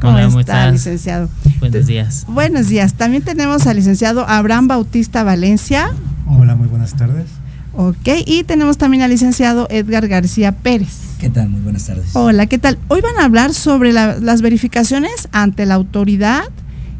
¿Cómo 0.00 0.14
Hola, 0.14 0.24
¿cómo 0.28 0.40
está, 0.40 0.60
estás? 0.60 0.72
licenciado? 0.72 1.28
Buenos 1.58 1.86
días. 1.86 2.24
Buenos 2.26 2.68
días. 2.68 2.94
También 2.94 3.22
tenemos 3.22 3.66
al 3.66 3.76
licenciado 3.76 4.26
Abraham 4.26 4.66
Bautista 4.66 5.24
Valencia. 5.24 5.92
Hola, 6.26 6.56
muy 6.56 6.68
buenas 6.68 6.96
tardes. 6.96 7.26
Ok, 7.72 8.08
y 8.26 8.44
tenemos 8.44 8.78
también 8.78 9.02
al 9.02 9.10
licenciado 9.10 9.66
Edgar 9.70 10.08
García 10.08 10.52
Pérez. 10.52 10.88
¿Qué 11.18 11.30
tal? 11.30 11.48
Muy 11.50 11.60
buenas 11.60 11.86
tardes. 11.86 12.06
Hola, 12.14 12.46
¿qué 12.46 12.58
tal? 12.58 12.78
Hoy 12.88 13.00
van 13.00 13.16
a 13.18 13.24
hablar 13.24 13.54
sobre 13.54 13.92
la- 13.92 14.18
las 14.18 14.42
verificaciones 14.42 15.28
ante 15.32 15.66
la 15.66 15.74
autoridad 15.74 16.44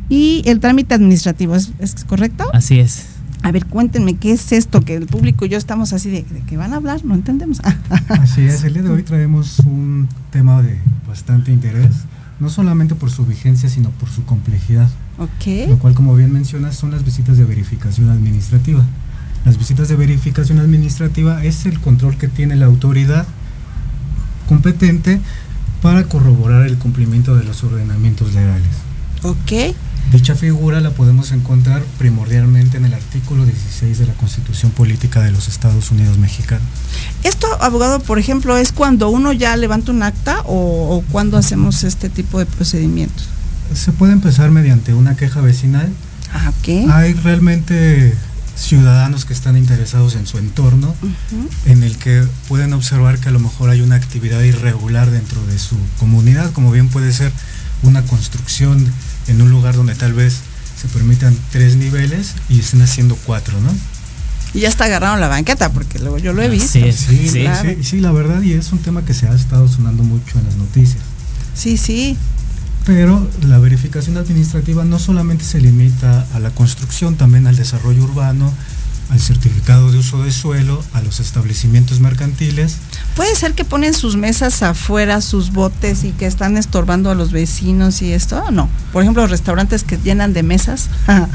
y 0.08 0.42
el 0.46 0.60
trámite 0.60 0.94
administrativo, 0.94 1.56
¿es, 1.56 1.72
es 1.80 2.04
correcto? 2.04 2.44
Así 2.52 2.78
es. 2.78 3.06
A 3.42 3.50
ver, 3.52 3.64
cuéntenme, 3.66 4.16
¿qué 4.16 4.32
es 4.32 4.52
esto? 4.52 4.82
Que 4.82 4.94
el 4.96 5.06
público 5.06 5.44
y 5.46 5.48
yo 5.48 5.56
estamos 5.58 5.92
así 5.92 6.10
de, 6.10 6.22
de 6.30 6.40
que 6.42 6.56
van 6.56 6.72
a 6.72 6.76
hablar, 6.76 7.04
no 7.04 7.14
entendemos. 7.14 7.60
Así 8.08 8.42
es, 8.42 8.62
el 8.64 8.74
día 8.74 8.82
de 8.82 8.90
hoy 8.90 9.02
traemos 9.02 9.60
un 9.60 10.08
tema 10.30 10.60
de 10.62 10.78
bastante 11.08 11.50
interés, 11.50 11.88
no 12.38 12.50
solamente 12.50 12.94
por 12.94 13.10
su 13.10 13.24
vigencia, 13.24 13.68
sino 13.70 13.88
por 13.90 14.10
su 14.10 14.24
complejidad. 14.24 14.88
Ok. 15.18 15.68
Lo 15.70 15.78
cual, 15.78 15.94
como 15.94 16.14
bien 16.14 16.30
mencionas, 16.32 16.76
son 16.76 16.90
las 16.90 17.02
visitas 17.04 17.38
de 17.38 17.44
verificación 17.44 18.10
administrativa. 18.10 18.84
Las 19.44 19.59
visitas 19.59 19.88
de 19.88 19.97
verificación 19.97 20.59
administrativa 20.59 21.44
es 21.44 21.66
el 21.66 21.80
control 21.80 22.16
que 22.16 22.28
tiene 22.28 22.56
la 22.56 22.66
autoridad 22.66 23.26
competente 24.49 25.20
para 25.80 26.04
corroborar 26.04 26.66
el 26.66 26.76
cumplimiento 26.76 27.37
de 27.37 27.44
los 27.44 27.64
ordenamientos 27.64 28.35
legales. 28.35 28.68
Ok. 29.23 29.75
Dicha 30.12 30.35
figura 30.35 30.80
la 30.80 30.90
podemos 30.90 31.30
encontrar 31.30 31.82
primordialmente 31.97 32.76
en 32.78 32.85
el 32.85 32.94
artículo 32.94 33.44
16 33.44 33.99
de 33.99 34.06
la 34.06 34.12
Constitución 34.14 34.73
Política 34.73 35.20
de 35.20 35.30
los 35.30 35.47
Estados 35.47 35.90
Unidos 35.92 36.18
Mexicanos. 36.18 36.66
Esto, 37.23 37.47
abogado, 37.61 38.00
por 38.00 38.18
ejemplo, 38.18 38.56
es 38.56 38.73
cuando 38.73 39.09
uno 39.09 39.32
ya 39.32 39.56
levanta 39.56 39.92
un 39.92 40.02
acta 40.02 40.40
o, 40.47 40.97
o 40.97 41.04
cuando 41.12 41.38
hacemos 41.38 41.85
este 41.85 42.09
tipo 42.09 42.40
de 42.40 42.47
procedimientos. 42.47 43.28
Se 43.73 43.92
puede 43.92 44.12
empezar 44.12 44.50
mediante 44.50 44.94
una 44.94 45.16
queja 45.16 45.40
vecinal. 45.40 45.88
Ah, 46.32 46.52
ok. 46.59 46.90
Hay 46.90 47.14
realmente 47.14 48.14
ciudadanos 48.60 49.24
que 49.24 49.32
están 49.32 49.56
interesados 49.56 50.14
en 50.14 50.26
su 50.26 50.38
entorno, 50.38 50.94
en 51.64 51.82
el 51.82 51.96
que 51.96 52.22
pueden 52.46 52.72
observar 52.74 53.18
que 53.18 53.28
a 53.28 53.32
lo 53.32 53.40
mejor 53.40 53.70
hay 53.70 53.80
una 53.80 53.96
actividad 53.96 54.42
irregular 54.42 55.10
dentro 55.10 55.44
de 55.46 55.58
su 55.58 55.76
comunidad, 55.98 56.52
como 56.52 56.70
bien 56.70 56.88
puede 56.88 57.12
ser 57.12 57.32
una 57.82 58.02
construcción 58.02 58.86
en 59.28 59.40
un 59.40 59.50
lugar 59.50 59.74
donde 59.74 59.94
tal 59.94 60.12
vez 60.12 60.40
se 60.80 60.88
permitan 60.88 61.36
tres 61.50 61.76
niveles 61.76 62.34
y 62.48 62.60
estén 62.60 62.82
haciendo 62.82 63.16
cuatro, 63.24 63.58
¿no? 63.60 63.70
Y 64.52 64.60
ya 64.60 64.68
está 64.68 64.84
agarraron 64.84 65.20
la 65.20 65.28
banqueta, 65.28 65.72
porque 65.72 65.98
luego 65.98 66.18
yo 66.18 66.32
lo 66.32 66.42
he 66.42 66.48
visto. 66.48 66.72
Sí, 66.72 66.92
sí, 66.92 67.40
claro. 67.42 67.68
sí, 67.68 67.84
sí, 67.84 68.00
la 68.00 68.12
verdad, 68.12 68.42
y 68.42 68.52
es 68.52 68.72
un 68.72 68.80
tema 68.80 69.04
que 69.04 69.14
se 69.14 69.28
ha 69.28 69.34
estado 69.34 69.68
sonando 69.68 70.02
mucho 70.02 70.38
en 70.38 70.44
las 70.44 70.56
noticias. 70.56 71.02
Sí, 71.54 71.76
sí. 71.76 72.16
Pero 72.87 73.26
la 73.46 73.58
verificación 73.58 74.16
administrativa 74.16 74.84
no 74.84 74.99
solamente 74.99 75.44
se 75.44 75.60
limita 75.60 76.26
a 76.34 76.38
la 76.40 76.50
construcción, 76.50 77.16
también 77.16 77.46
al 77.46 77.56
desarrollo 77.56 78.02
urbano, 78.04 78.52
al 79.10 79.20
certificado 79.20 79.90
de 79.90 79.99
uso 79.99 80.22
de 80.22 80.30
suelo, 80.32 80.82
a 80.92 81.02
los 81.02 81.20
establecimientos 81.20 82.00
mercantiles. 82.00 82.76
Puede 83.16 83.34
ser 83.34 83.54
que 83.54 83.64
ponen 83.64 83.92
sus 83.92 84.16
mesas 84.16 84.62
afuera, 84.62 85.20
sus 85.20 85.50
botes 85.52 86.04
y 86.04 86.12
que 86.12 86.26
están 86.26 86.56
estorbando 86.56 87.10
a 87.10 87.14
los 87.14 87.32
vecinos 87.32 88.02
y 88.02 88.12
esto, 88.12 88.42
¿o 88.44 88.50
no? 88.50 88.68
Por 88.92 89.02
ejemplo, 89.02 89.22
los 89.22 89.30
restaurantes 89.30 89.82
que 89.84 89.99
llenan 89.99 90.32
de 90.32 90.42
mesas. 90.42 90.88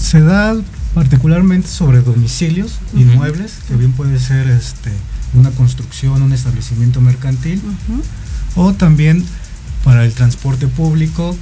Se 0.00 0.20
da 0.20 0.56
particularmente 0.94 1.68
sobre 1.68 2.00
domicilios, 2.00 2.78
Ujú. 2.92 3.02
inmuebles, 3.02 3.52
que 3.68 3.76
bien 3.76 3.92
puede 3.92 4.18
ser 4.18 4.48
este, 4.48 4.90
una 5.34 5.50
construcción, 5.50 6.22
un 6.22 6.32
establecimiento 6.32 7.00
mercantil, 7.00 7.60
o 8.56 8.72
también 8.72 9.24
para 9.84 10.04
el 10.04 10.12
transporte 10.12 10.66
público, 10.66 11.36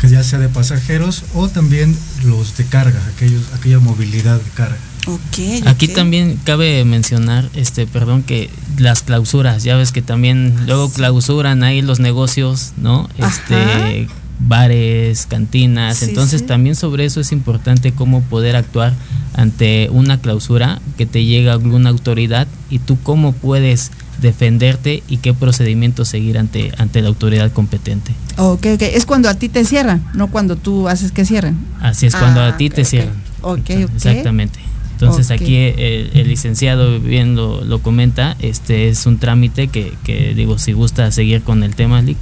que 0.00 0.08
ya 0.08 0.22
sea 0.24 0.38
de 0.38 0.48
pasajeros, 0.48 1.24
o 1.34 1.48
también 1.48 1.96
los 2.24 2.56
de 2.56 2.64
carga, 2.64 3.00
aquellos, 3.14 3.42
aquella 3.54 3.78
movilidad 3.78 4.40
de 4.40 4.50
carga. 4.50 4.78
Ok. 5.06 5.66
Aquí 5.66 5.88
también 5.88 6.38
cabe 6.44 6.84
mencionar, 6.84 7.48
este, 7.54 7.86
perdón, 7.86 8.22
que 8.22 8.50
las 8.78 9.02
clausuras, 9.02 9.64
ya 9.64 9.76
ves 9.76 9.90
que 9.92 10.02
también 10.02 10.54
luego 10.66 10.90
clausuran 10.92 11.62
ahí 11.64 11.82
los 11.82 11.98
negocios, 11.98 12.72
¿no? 12.76 13.08
Este, 13.18 14.08
bares, 14.40 15.26
cantinas, 15.26 15.98
Sí, 15.98 16.06
entonces 16.06 16.40
sí. 16.40 16.46
también 16.46 16.74
sobre 16.74 17.04
eso 17.04 17.20
es 17.20 17.32
importante 17.32 17.92
cómo 17.92 18.22
poder 18.22 18.56
actuar 18.56 18.94
ante 19.34 19.88
una 19.90 20.18
clausura 20.20 20.80
que 20.98 21.06
te 21.06 21.24
llega 21.24 21.52
alguna 21.52 21.90
autoridad 21.90 22.46
y 22.70 22.78
tú 22.78 22.98
cómo 23.02 23.32
puedes 23.32 23.90
defenderte 24.22 25.02
y 25.08 25.18
qué 25.18 25.34
procedimiento 25.34 26.04
seguir 26.04 26.38
ante 26.38 26.72
ante 26.78 27.02
la 27.02 27.08
autoridad 27.08 27.52
competente. 27.52 28.12
Ok, 28.38 28.66
ok. 28.74 28.82
Es 28.82 29.04
cuando 29.04 29.28
a 29.28 29.34
ti 29.34 29.48
te 29.48 29.64
cierran, 29.64 30.02
no 30.14 30.28
cuando 30.28 30.56
tú 30.56 30.88
haces 30.88 31.12
que 31.12 31.24
cierren. 31.26 31.58
Así 31.80 32.06
es 32.06 32.14
cuando 32.14 32.40
Ah, 32.40 32.48
a 32.48 32.56
ti 32.56 32.68
ok, 32.68 32.74
te 32.74 32.84
cierran. 32.84 33.16
Ok, 33.42 33.58
ok. 33.58 33.90
Exactamente. 33.94 34.60
Entonces 34.92 35.32
aquí 35.32 35.56
el, 35.56 36.10
el 36.14 36.28
licenciado 36.28 37.00
bien 37.00 37.34
lo, 37.34 37.64
lo 37.64 37.80
comenta, 37.82 38.36
este 38.38 38.88
es 38.88 39.04
un 39.04 39.18
trámite 39.18 39.66
que, 39.66 39.92
que 40.04 40.32
digo, 40.32 40.58
si 40.58 40.72
gusta 40.72 41.10
seguir 41.10 41.42
con 41.42 41.64
el 41.64 41.74
tema, 41.74 42.00
Lick. 42.02 42.18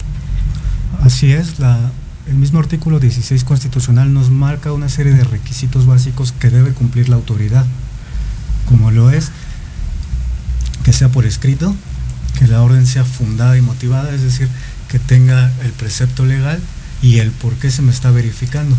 Así 1.03 1.31
es, 1.31 1.59
la, 1.59 1.79
el 2.27 2.37
mismo 2.37 2.59
artículo 2.59 2.99
16 2.99 3.45
constitucional 3.45 4.15
nos 4.15 4.31
marca 4.31 4.73
una 4.73 4.89
serie 4.89 5.13
de 5.13 5.25
requisitos 5.25 5.85
básicos 5.85 6.33
que 6.33 6.49
debe 6.49 6.73
cumplir 6.73 7.11
la 7.11 7.17
autoridad, 7.17 7.67
como 8.67 8.91
lo 8.91 9.11
es 9.11 9.31
que 10.85 10.93
sea 10.95 11.11
por 11.11 11.27
escrito, 11.27 11.75
que 12.39 12.47
la 12.47 12.63
orden 12.63 12.87
sea 12.87 13.05
fundada 13.05 13.57
y 13.57 13.63
motivada, 13.63 14.15
es 14.15 14.23
decir, 14.23 14.49
que 14.89 14.99
tenga 14.99 15.53
el 15.63 15.73
precepto 15.73 16.25
legal 16.25 16.61
y 17.03 17.19
el 17.19 17.31
por 17.31 17.55
qué 17.55 17.71
se 17.71 17.83
me 17.83 17.93
está 17.93 18.11
verificando, 18.11 18.77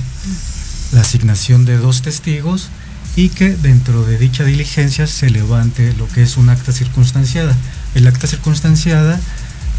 la 0.91 1.01
asignación 1.01 1.65
de 1.65 1.77
dos 1.77 2.01
testigos 2.01 2.69
y 3.15 3.29
que 3.29 3.55
dentro 3.55 4.03
de 4.05 4.17
dicha 4.17 4.43
diligencia 4.43 5.07
se 5.07 5.29
levante 5.29 5.93
lo 5.93 6.07
que 6.07 6.23
es 6.23 6.37
un 6.37 6.49
acta 6.49 6.71
circunstanciada. 6.71 7.55
El 7.95 8.07
acta 8.07 8.27
circunstanciada 8.27 9.19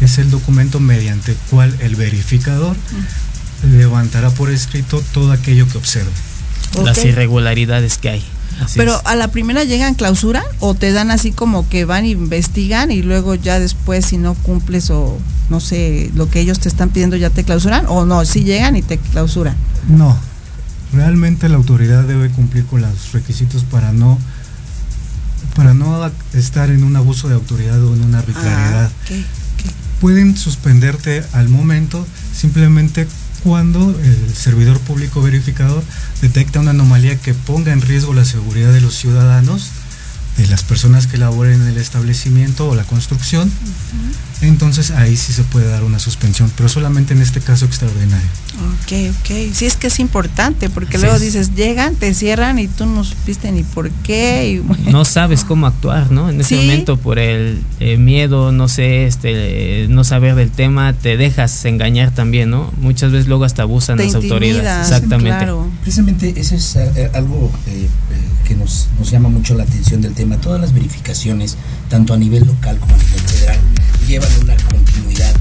es 0.01 0.17
el 0.17 0.29
documento 0.29 0.79
mediante 0.79 1.31
el 1.31 1.37
cual 1.49 1.75
el 1.79 1.95
verificador 1.95 2.75
levantará 3.71 4.29
por 4.29 4.51
escrito 4.51 5.03
todo 5.13 5.31
aquello 5.31 5.67
que 5.67 5.77
observe. 5.77 6.11
Las 6.81 7.03
irregularidades 7.03 7.97
que 7.97 8.09
hay. 8.09 8.23
Así 8.61 8.77
Pero 8.77 8.95
es. 8.95 9.01
a 9.05 9.15
la 9.15 9.29
primera 9.29 9.63
llegan 9.63 9.95
clausura 9.95 10.43
o 10.59 10.75
te 10.75 10.91
dan 10.91 11.11
así 11.11 11.31
como 11.31 11.67
que 11.69 11.85
van 11.85 12.05
e 12.05 12.09
investigan 12.09 12.91
y 12.91 13.01
luego 13.01 13.35
ya 13.35 13.59
después 13.59 14.05
si 14.05 14.17
no 14.17 14.35
cumples 14.35 14.89
o 14.89 15.17
no 15.49 15.59
sé 15.59 16.11
lo 16.15 16.29
que 16.29 16.39
ellos 16.39 16.59
te 16.59 16.69
están 16.69 16.89
pidiendo 16.89 17.15
ya 17.15 17.29
te 17.29 17.43
clausuran 17.43 17.85
o 17.87 18.05
no, 18.05 18.25
si 18.25 18.43
llegan 18.43 18.75
y 18.75 18.81
te 18.81 18.97
clausuran. 18.97 19.55
No, 19.89 20.17
realmente 20.93 21.49
la 21.49 21.55
autoridad 21.55 22.03
debe 22.03 22.29
cumplir 22.29 22.65
con 22.65 22.81
los 22.81 23.11
requisitos 23.11 23.63
para 23.63 23.91
no 23.91 24.19
para 25.55 25.73
no 25.73 26.09
estar 26.33 26.69
en 26.69 26.83
un 26.83 26.95
abuso 26.95 27.27
de 27.27 27.35
autoridad 27.35 27.83
o 27.83 27.93
en 27.93 28.03
una 28.03 28.19
arbitrariedad. 28.19 28.89
Ah, 28.89 29.05
ok. 29.05 29.23
Pueden 30.01 30.35
suspenderte 30.35 31.23
al 31.33 31.49
momento 31.49 32.05
simplemente 32.35 33.07
cuando 33.43 33.89
el 33.99 34.33
servidor 34.33 34.79
público 34.79 35.21
verificador 35.21 35.83
detecta 36.21 36.59
una 36.59 36.71
anomalía 36.71 37.17
que 37.17 37.33
ponga 37.33 37.73
en 37.73 37.81
riesgo 37.81 38.13
la 38.13 38.25
seguridad 38.25 38.71
de 38.71 38.81
los 38.81 38.95
ciudadanos, 38.95 39.69
de 40.37 40.47
las 40.47 40.63
personas 40.63 41.07
que 41.07 41.17
laboren 41.17 41.61
en 41.61 41.67
el 41.67 41.77
establecimiento 41.77 42.69
o 42.69 42.75
la 42.75 42.83
construcción, 42.85 43.51
entonces 44.41 44.91
ahí 44.91 45.15
sí 45.15 45.31
se 45.33 45.43
puede 45.43 45.67
dar 45.67 45.83
una 45.83 45.99
suspensión, 45.99 46.51
pero 46.57 46.67
solamente 46.69 47.13
en 47.13 47.21
este 47.21 47.39
caso 47.39 47.65
extraordinario. 47.65 48.27
Ok, 48.55 49.15
ok. 49.19 49.53
Sí, 49.53 49.65
es 49.65 49.75
que 49.75 49.87
es 49.87 49.99
importante 49.99 50.69
porque 50.69 50.97
Así 50.97 51.03
luego 51.05 51.15
es. 51.15 51.21
dices, 51.21 51.55
llegan, 51.55 51.95
te 51.95 52.13
cierran 52.13 52.59
y 52.59 52.67
tú 52.67 52.85
no 52.85 53.03
supiste 53.03 53.51
ni 53.51 53.63
por 53.63 53.89
qué. 53.89 54.49
Y, 54.49 54.59
bueno, 54.67 54.91
no 54.91 55.05
sabes 55.05 55.43
cómo 55.43 55.67
actuar, 55.67 56.11
¿no? 56.11 56.29
En 56.29 56.39
ese 56.41 56.49
Sí. 56.49 56.55
momento 56.55 56.97
por 56.97 57.19
el 57.19 57.61
eh, 57.79 57.97
miedo, 57.97 58.51
no 58.51 58.67
sé, 58.67 59.05
este, 59.07 59.83
eh, 59.83 59.87
no 59.87 60.03
saber 60.03 60.35
del 60.35 60.51
tema, 60.51 60.93
te 60.93 61.17
dejas 61.17 61.63
engañar 61.65 62.11
también, 62.11 62.49
¿no? 62.49 62.71
Muchas 62.81 63.11
veces 63.11 63.27
luego 63.27 63.45
hasta 63.45 63.63
abusan 63.63 63.97
Te 63.97 64.05
las 64.05 64.15
autoridades. 64.15 64.87
Exactamente. 64.87 65.37
claro. 65.37 65.67
Precisamente 65.81 66.33
eso 66.37 66.55
es 66.55 66.75
eh, 66.75 67.09
algo 67.13 67.51
eh, 67.67 67.87
eh, 67.87 67.87
que 68.47 68.55
nos, 68.55 68.87
nos 68.99 69.09
llama 69.09 69.29
mucho 69.29 69.55
la 69.55 69.63
atención 69.63 70.01
del 70.01 70.13
tema. 70.13 70.37
Todas 70.37 70.59
las 70.61 70.73
verificaciones, 70.73 71.57
tanto 71.89 72.13
a 72.13 72.17
nivel 72.17 72.45
local 72.45 72.77
como 72.79 72.92
llevan 74.13 74.29
una 74.43 74.55
continuidad, 74.69 75.33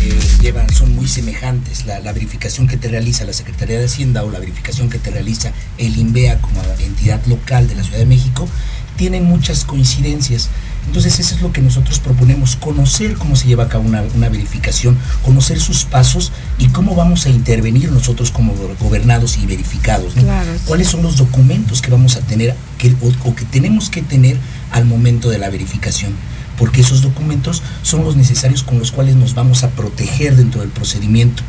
eh, 0.00 0.18
llevan, 0.40 0.72
son 0.72 0.94
muy 0.94 1.06
semejantes. 1.06 1.84
La, 1.84 2.00
la 2.00 2.12
verificación 2.14 2.66
que 2.66 2.78
te 2.78 2.88
realiza 2.88 3.24
la 3.26 3.34
Secretaría 3.34 3.78
de 3.78 3.84
Hacienda 3.84 4.24
o 4.24 4.30
la 4.30 4.38
verificación 4.38 4.88
que 4.88 4.98
te 4.98 5.10
realiza 5.10 5.52
el 5.76 5.94
INVEA 5.98 6.40
como 6.40 6.62
entidad 6.78 7.20
local 7.26 7.68
de 7.68 7.74
la 7.74 7.82
Ciudad 7.82 7.98
de 7.98 8.06
México, 8.06 8.48
tienen 8.96 9.24
muchas 9.24 9.64
coincidencias. 9.64 10.48
Entonces 10.86 11.18
eso 11.18 11.34
es 11.34 11.42
lo 11.42 11.52
que 11.52 11.60
nosotros 11.60 11.98
proponemos, 11.98 12.56
conocer 12.56 13.14
cómo 13.16 13.36
se 13.36 13.46
lleva 13.46 13.64
a 13.64 13.68
cabo 13.68 13.84
una, 13.84 14.02
una 14.14 14.30
verificación, 14.30 14.96
conocer 15.22 15.60
sus 15.60 15.84
pasos 15.84 16.32
y 16.58 16.68
cómo 16.68 16.94
vamos 16.94 17.26
a 17.26 17.28
intervenir 17.28 17.90
nosotros 17.92 18.30
como 18.30 18.54
go- 18.54 18.74
gobernados 18.80 19.36
y 19.36 19.44
verificados. 19.44 20.16
¿no? 20.16 20.22
Claro, 20.22 20.50
sí. 20.54 20.62
¿Cuáles 20.66 20.88
son 20.88 21.02
los 21.02 21.16
documentos 21.18 21.82
que 21.82 21.90
vamos 21.90 22.16
a 22.16 22.20
tener 22.20 22.54
que, 22.78 22.94
o, 23.02 23.28
o 23.28 23.34
que 23.34 23.44
tenemos 23.44 23.90
que 23.90 24.00
tener 24.00 24.38
al 24.70 24.86
momento 24.86 25.28
de 25.28 25.36
la 25.38 25.50
verificación? 25.50 26.12
Porque 26.58 26.80
esos 26.82 27.02
documentos 27.02 27.62
son 27.82 28.04
los 28.04 28.16
necesarios 28.16 28.62
con 28.62 28.78
los 28.78 28.92
cuales 28.92 29.16
nos 29.16 29.34
vamos 29.34 29.64
a 29.64 29.70
proteger 29.70 30.36
dentro 30.36 30.60
del 30.60 30.70
procedimiento. 30.70 31.42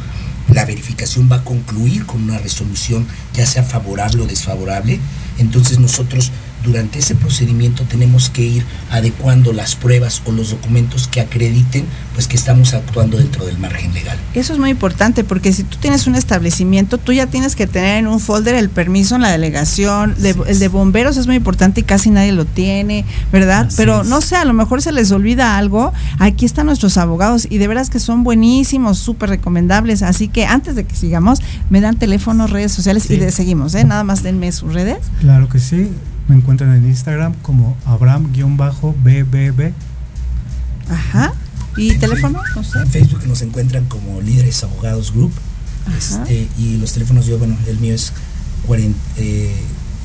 La 0.54 0.66
verificación 0.66 1.30
va 1.32 1.38
a 1.38 1.44
concluir 1.44 2.06
con 2.06 2.24
una 2.24 2.38
resolución, 2.38 3.08
ya 3.34 3.46
sea 3.46 3.64
favorable 3.64 4.24
o 4.24 4.28
desfavorable. 4.28 5.00
Entonces 5.38 5.80
nosotros 5.80 6.32
durante 6.66 7.00
ese 7.00 7.16
procedimiento 7.16 7.84
tenemos 7.84 8.30
que 8.30 8.42
ir 8.44 8.66
adecuando 8.92 9.54
las 9.54 9.76
pruebas 9.76 10.22
o 10.26 10.32
los 10.32 10.50
documentos 10.52 11.08
que 11.08 11.22
acrediten 11.22 11.86
pues 12.14 12.28
que 12.28 12.36
estamos 12.38 12.74
actuando 12.74 13.18
dentro 13.18 13.46
del 13.46 13.58
margen 13.58 13.94
legal. 13.94 14.18
Eso 14.34 14.54
es 14.54 14.60
muy 14.60 14.70
importante 14.70 15.24
porque 15.24 15.52
si 15.54 15.64
tú 15.64 15.78
tienes 15.78 16.08
un 16.08 16.16
establecimiento, 16.16 16.98
tú 16.98 17.12
ya 17.12 17.28
tienes 17.28 17.56
que 17.56 17.68
tener 17.68 17.98
en 18.00 18.08
un 18.08 18.20
folder 18.20 18.56
el 18.56 18.70
permiso 18.70 19.16
en 19.16 19.22
la 19.22 19.32
delegación, 19.32 20.16
de, 20.18 20.36
el 20.48 20.60
de 20.60 20.68
bomberos 20.70 21.18
es 21.18 21.28
muy 21.28 21.36
importante 21.36 21.82
y 21.82 21.84
casi 21.84 22.10
nadie 22.10 22.32
lo 22.32 22.46
tiene, 22.46 23.06
¿verdad? 23.32 23.66
Así 23.68 23.76
Pero 23.78 24.02
es. 24.02 24.08
no 24.08 24.22
sé, 24.22 24.36
a 24.38 24.46
lo 24.46 24.54
mejor 24.54 24.82
se 24.82 24.92
les 24.92 25.12
olvida 25.12 25.58
algo. 25.58 25.92
Aquí 26.20 26.46
están 26.46 26.66
nuestros 26.68 26.98
abogados 26.98 27.48
y 27.50 27.58
de 27.58 27.68
veras 27.68 27.90
que 27.90 28.00
son 28.00 28.24
buenísimos, 28.24 28.98
súper 28.98 29.30
recomendables. 29.30 30.02
Así 30.02 30.28
que 30.30 30.46
antes 30.46 30.76
de 30.76 30.86
que 30.86 30.96
sigamos, 30.96 31.40
me 31.70 31.82
dan 31.82 31.98
teléfono, 31.98 32.48
redes 32.48 32.72
sociales 32.72 33.06
y 33.06 33.08
Sí. 33.10 33.18
le 33.18 33.32
seguimos, 33.32 33.76
¿eh? 33.76 33.84
Nada 33.84 34.04
más 34.04 34.24
denme 34.24 34.52
sus 34.52 34.74
redes. 34.74 34.98
Claro 35.20 35.50
que 35.50 35.60
sí. 35.60 35.90
Me 36.28 36.36
encuentran 36.36 36.74
en 36.76 36.86
Instagram 36.88 37.34
como 37.42 37.78
Abraham-BBB. 37.86 39.74
Ajá. 40.90 41.34
¿Y 41.78 41.98
teléfono? 41.98 42.42
No 42.56 42.64
sé. 42.64 42.80
En 42.80 42.88
Facebook 42.88 43.28
nos 43.28 43.42
encuentran 43.42 43.86
como 43.86 44.22
Líderes 44.22 44.64
Abogados 44.64 45.12
Group. 45.14 45.34
Este, 45.98 46.48
y 46.58 46.78
los 46.78 46.94
teléfonos, 46.94 47.28
yo, 47.28 47.38
bueno, 47.38 47.56
el 47.68 47.80
mío 47.80 47.94
es 47.94 48.12
40, 48.66 48.98
eh, 49.18 49.54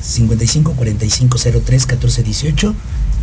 55 0.01 0.73
45 0.73 1.37
03 1.65 1.85
14 1.85 2.23
18. 2.23 2.75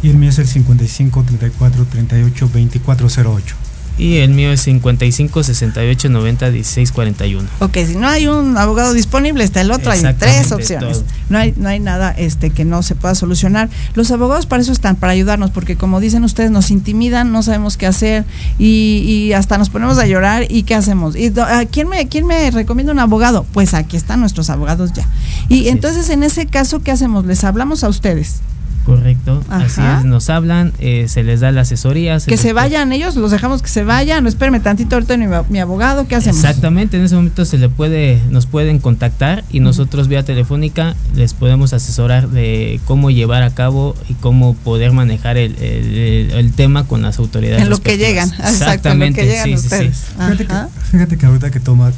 Y 0.03 0.11
el 0.11 0.17
mío 0.17 0.31
es 0.31 0.39
el 0.39 0.49
55 0.49 1.23
34 1.25 1.85
38 1.85 2.51
24 2.53 3.09
08. 3.09 3.68
Y 3.99 4.19
el 4.19 4.31
mío 4.31 4.53
es 4.53 4.63
55 4.63 5.43
68 5.43 6.09
90 6.09 6.51
16 6.51 6.93
41. 6.93 7.49
Ok, 7.59 7.79
si 7.87 7.97
no 7.97 8.09
hay 8.09 8.29
un 8.29 8.57
abogado 8.57 8.93
disponible, 8.93 9.43
está 9.43 9.61
el 9.61 9.73
otro, 9.73 9.91
hay 9.91 10.03
tres 10.19 10.53
opciones. 10.53 10.99
todo. 10.99 11.05
No 11.29 11.39
hay, 11.39 11.53
no 11.57 11.69
hay 11.69 11.81
nada 11.81 12.11
este 12.13 12.51
que 12.51 12.65
no 12.65 12.83
se 12.83 12.95
pueda 12.95 13.15
solucionar. 13.15 13.69
Los 13.95 14.11
abogados 14.11 14.47
para 14.47 14.63
eso 14.63 14.73
están, 14.73 14.97
para 14.97 15.13
ayudarnos, 15.13 15.51
porque 15.51 15.77
como 15.77 16.01
dicen 16.01 16.23
ustedes, 16.25 16.51
nos 16.51 16.71
intimidan, 16.71 17.33
no 17.33 17.43
sabemos 17.43 17.77
qué 17.77 17.87
hacer 17.87 18.25
y, 18.59 19.03
y 19.05 19.33
hasta 19.33 19.59
nos 19.59 19.69
ponemos 19.69 19.99
a 19.99 20.07
llorar 20.07 20.47
y 20.49 20.63
qué 20.63 20.75
hacemos. 20.75 21.17
¿Y 21.17 21.33
a 21.41 21.65
quién 21.67 21.89
me, 21.89 22.07
quién 22.09 22.27
me 22.27 22.51
recomienda 22.51 22.93
un 22.93 23.01
abogado? 23.01 23.45
Pues 23.53 23.75
aquí 23.75 23.97
están 23.97 24.21
nuestros 24.21 24.49
abogados 24.49 24.93
ya. 24.93 25.07
Y 25.49 25.69
entonces 25.69 26.09
en 26.11 26.23
ese 26.23 26.47
caso, 26.47 26.83
¿qué 26.83 26.93
hacemos? 26.93 27.27
Les 27.27 27.43
hablamos 27.45 27.85
a 27.85 27.89
ustedes. 27.89 28.41
Correcto, 28.89 29.45
así 29.51 29.83
es, 29.99 30.05
nos 30.07 30.31
hablan, 30.31 30.73
eh, 30.79 31.07
se 31.09 31.23
les 31.23 31.41
da 31.41 31.53
la 31.53 31.61
asesoría. 31.61 32.19
Que 32.21 32.31
les- 32.33 32.41
se 32.41 32.55
vayan 32.55 32.91
ellos, 32.93 33.17
los 33.17 33.31
dejamos 33.31 33.61
que 33.61 33.69
se 33.69 33.85
vayan, 33.85 34.23
no 34.23 34.31
espérame 34.31 34.63
tantito 34.63 34.97
ahorita 34.97 35.17
mi, 35.19 35.27
mi 35.51 35.59
abogado, 35.61 36.09
¿qué 36.09 36.15
hacemos? 36.17 36.39
Exactamente, 36.43 36.97
en 36.97 37.05
ese 37.05 37.15
momento 37.15 37.45
se 37.45 37.59
le 37.59 37.69
puede, 37.69 38.21
nos 38.31 38.47
pueden 38.47 38.79
contactar 38.79 39.45
y 39.51 39.61
nosotros 39.61 40.09
vía 40.09 40.23
telefónica 40.25 40.95
les 41.15 41.35
podemos 41.35 41.75
asesorar 41.75 42.31
de 42.31 42.81
cómo 42.87 43.11
llevar 43.11 43.43
a 43.43 43.51
cabo 43.51 43.95
y 44.09 44.15
cómo 44.15 44.55
poder 44.55 44.93
manejar 44.93 45.37
el, 45.37 45.55
el- 45.57 45.95
el- 45.95 46.31
el 46.33 46.53
tema 46.53 46.87
con 46.87 47.03
las 47.03 47.19
autoridades. 47.19 47.63
En 47.63 47.69
lo 47.69 47.83
que 47.83 47.99
llegan, 47.99 48.31
exacto, 48.39 48.89
en 48.89 49.01
lo 49.01 49.13
que 49.13 49.27
llegan 49.27 49.45
sí, 49.45 49.57
sí, 49.57 49.59
sí. 49.61 49.65
ustedes. 49.67 49.97
Fíjate 50.17 50.47
que, 50.47 50.55
fíjate 50.93 51.19
que 51.19 51.27
ahorita 51.27 51.51
que 51.51 51.61
toma 51.61 51.93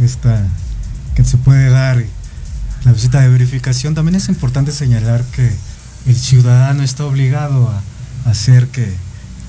esta, 0.00 0.46
que 1.16 1.24
se 1.24 1.36
puede 1.36 1.68
dar 1.70 2.00
la 2.84 2.92
visita 2.92 3.20
de 3.22 3.28
verificación, 3.28 3.96
también 3.96 4.14
es 4.14 4.28
importante 4.28 4.70
señalar 4.70 5.24
que 5.34 5.50
el 6.08 6.16
ciudadano 6.16 6.82
está 6.82 7.04
obligado 7.04 7.68
a 7.68 8.30
hacer 8.30 8.68
que, 8.68 8.92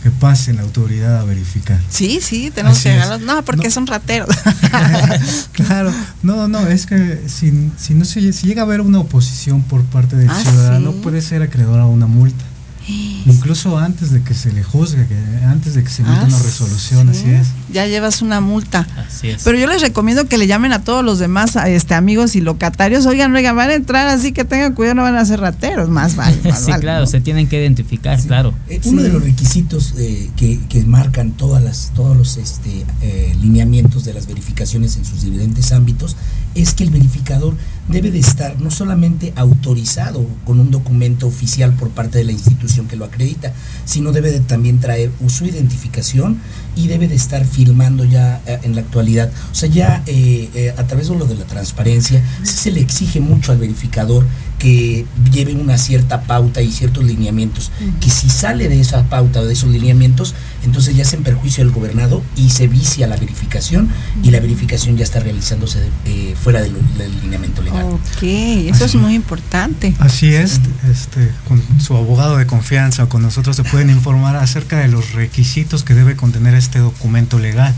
que 0.03 0.11
pase 0.11 0.53
la 0.53 0.61
autoridad 0.61 1.19
a 1.19 1.23
verificar. 1.23 1.79
Sí, 1.89 2.19
sí, 2.21 2.51
tenemos 2.51 2.77
Así 2.77 2.89
que. 2.89 3.25
No, 3.25 3.43
porque 3.43 3.69
son 3.71 3.87
rateros. 3.87 4.29
Claro, 5.53 5.91
no, 6.23 6.47
no, 6.47 6.67
es 6.67 6.85
que 6.85 7.21
si, 7.27 7.71
si 7.77 7.93
no 7.93 8.05
se, 8.05 8.31
si 8.33 8.47
llega 8.47 8.61
a 8.61 8.65
haber 8.65 8.81
una 8.81 8.99
oposición 8.99 9.61
por 9.63 9.83
parte 9.83 10.15
del 10.15 10.29
Ah, 10.29 10.41
ciudadano, 10.41 10.91
¿sí? 10.93 10.99
puede 11.03 11.21
ser 11.21 11.41
acreedor 11.41 11.79
a 11.79 11.85
una 11.85 12.07
multa. 12.07 12.43
Incluso 13.25 13.77
antes 13.77 14.12
de 14.12 14.22
que 14.24 14.34
se 14.34 14.51
le 14.51 14.63
juzgue, 14.63 15.05
que- 15.08 15.46
antes 15.46 15.75
de 15.75 15.84
que 15.84 15.89
se 15.89 16.01
emita 16.01 16.22
Ah, 16.22 16.25
una 16.25 16.39
resolución, 16.39 17.13
sí. 17.13 17.19
así 17.22 17.29
es. 17.31 17.48
Ya 17.72 17.86
llevas 17.86 18.22
una 18.22 18.41
multa. 18.41 18.88
Así 19.08 19.29
es. 19.29 19.43
Pero 19.43 19.58
yo 19.58 19.67
les 19.67 19.81
recomiendo 19.81 20.25
que 20.27 20.38
le 20.38 20.48
llamen 20.48 20.74
a 20.74 20.84
todos 20.84 21.03
los 21.03 21.19
demás 21.19 21.55
a, 21.55 21.69
este 21.69 21.93
amigos 21.93 22.36
y 22.36 22.41
locatarios. 22.41 23.05
Oigan, 23.05 23.34
oigan, 23.36 23.55
van 23.55 23.69
a 23.69 23.74
entrar 23.75 24.08
así 24.08 24.31
que 24.31 24.46
tengan 24.46 24.74
cuidado, 24.74 24.96
no 24.96 25.01
van 25.03 25.15
a 25.15 25.25
ser 25.25 25.39
rateros. 25.39 25.89
Más 25.89 26.15
vale. 26.15 26.38
Más 26.50 26.60
sí, 26.65 26.72
vale, 26.72 26.81
claro, 26.81 27.01
¿no? 27.01 27.08
se 27.08 27.22
tienen 27.22 27.48
que 27.48 27.60
identificar, 27.60 28.19
claro. 28.24 28.53
Eh, 28.67 28.79
Uno 28.86 29.01
de 29.03 29.10
los 29.10 29.24
requisitos 29.24 29.93
eh, 29.98 30.29
que, 30.36 30.60
que 30.69 30.84
marcan 30.84 31.31
todas 31.31 31.62
las, 31.63 31.91
todos 31.96 32.15
los 32.17 32.38
este, 32.38 32.86
eh, 33.01 33.36
lineamientos 33.41 34.05
de 34.05 34.13
las 34.13 34.27
verificaciones 34.27 34.98
en 34.98 35.05
sus 35.05 35.22
diferentes 35.24 35.72
ámbitos 35.72 36.15
es 36.55 36.74
que 36.74 36.84
el 36.84 36.89
verificador 36.89 37.55
debe 37.89 38.12
de 38.12 38.19
estar 38.19 38.60
no 38.62 38.72
solamente 38.72 39.34
autorizado 39.36 40.25
con 40.46 40.60
un 40.60 40.72
documento 40.72 41.27
oficial 41.27 41.74
por 41.74 41.89
parte 41.89 42.19
de 42.19 42.24
la 42.24 42.31
institución 42.31 42.88
que 42.88 42.96
lo 42.96 43.05
acredita, 43.05 43.51
sino 43.86 44.12
debe 44.12 44.32
de 44.32 44.39
también 44.39 44.80
traer 44.80 45.12
su 45.28 45.45
identificación 45.45 46.39
y 46.75 46.88
debe 46.88 47.08
de 47.08 47.15
estar 47.15 47.45
filmando 47.45 48.06
ya 48.06 48.41
eh, 48.45 48.60
en 48.63 48.75
la 48.75 48.82
actualidad. 48.82 49.32
O 49.52 49.56
sea, 49.56 49.69
ya 49.69 50.04
eh, 50.06 50.49
eh, 50.54 50.73
a 50.78 50.86
través 50.86 51.10
de 51.10 51.17
lo 51.17 51.25
de 51.25 51.36
la 51.36 51.45
transparencia, 51.45 52.23
sí 52.43 52.54
se 52.54 52.71
le 52.71 52.80
exige 52.80 53.19
mucho 53.19 53.52
al 53.52 53.58
verificador 53.58 54.25
que 54.60 55.06
lleve 55.32 55.54
una 55.54 55.78
cierta 55.78 56.22
pauta 56.22 56.62
y 56.62 56.72
ciertos 56.72 57.04
lineamientos, 57.06 57.72
que 58.02 58.10
si 58.10 58.30
sale 58.30 58.67
de 58.67 58.80
esa 58.80 59.04
pauta 59.06 59.39
o 59.39 59.45
de 59.45 59.54
esos 59.54 59.69
lineamientos, 59.69 60.36
entonces 60.63 60.95
ya 60.95 61.04
es 61.04 61.13
en 61.13 61.24
perjuicio 61.24 61.63
del 61.63 61.74
gobernado 61.74 62.22
y 62.36 62.50
se 62.50 62.67
vicia 62.67 63.08
la 63.08 63.15
verificación 63.15 63.89
y 64.22 64.32
la 64.32 64.39
verificación 64.41 64.98
ya 64.98 65.04
está 65.04 65.22
realizándose 65.22 65.80
eh, 66.06 66.36
fuera 66.41 66.62
del, 66.62 66.74
del 66.98 67.22
lineamiento 67.22 67.62
legal. 67.62 67.86
Ok, 67.86 68.22
eso 68.22 68.86
es 68.86 68.95
muy 68.95 69.15
importante. 69.15 69.95
Así 70.00 70.34
es, 70.36 70.60
este, 70.91 71.32
con 71.48 71.63
su 71.80 71.95
abogado 71.95 72.38
de 72.38 72.45
confianza 72.45 73.06
o 73.06 73.10
con 73.10 73.22
nosotros 73.22 73.56
se 73.56 73.63
pueden 73.63 73.89
informar 73.89 74.36
acerca 74.36 74.80
de 74.80 74.89
los 74.89 75.13
requisitos 75.13 75.84
que 75.84 75.93
debe 75.93 76.15
contener 76.17 76.54
este 76.54 76.80
documento 76.80 77.39
legal. 77.39 77.74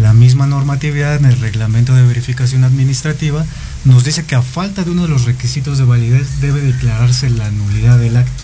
La 0.00 0.12
misma 0.12 0.48
normatividad 0.48 1.14
en 1.14 1.26
el 1.26 1.38
reglamento 1.38 1.94
de 1.94 2.02
verificación 2.02 2.64
administrativa 2.64 3.46
nos 3.84 4.04
dice 4.04 4.24
que 4.24 4.34
a 4.34 4.42
falta 4.42 4.84
de 4.84 4.90
uno 4.90 5.02
de 5.02 5.08
los 5.08 5.24
requisitos 5.24 5.78
de 5.78 5.84
validez 5.84 6.40
debe 6.40 6.60
declararse 6.60 7.30
la 7.30 7.50
nulidad 7.50 7.98
del 7.98 8.16
acto. 8.16 8.42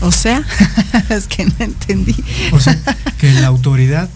O 0.00 0.12
sea, 0.12 0.42
es 1.08 1.26
que 1.26 1.44
no 1.46 1.54
entendí. 1.58 2.16
O 2.52 2.60
sea, 2.60 2.78
que 3.18 3.32
la 3.34 3.46
autoridad 3.46 4.08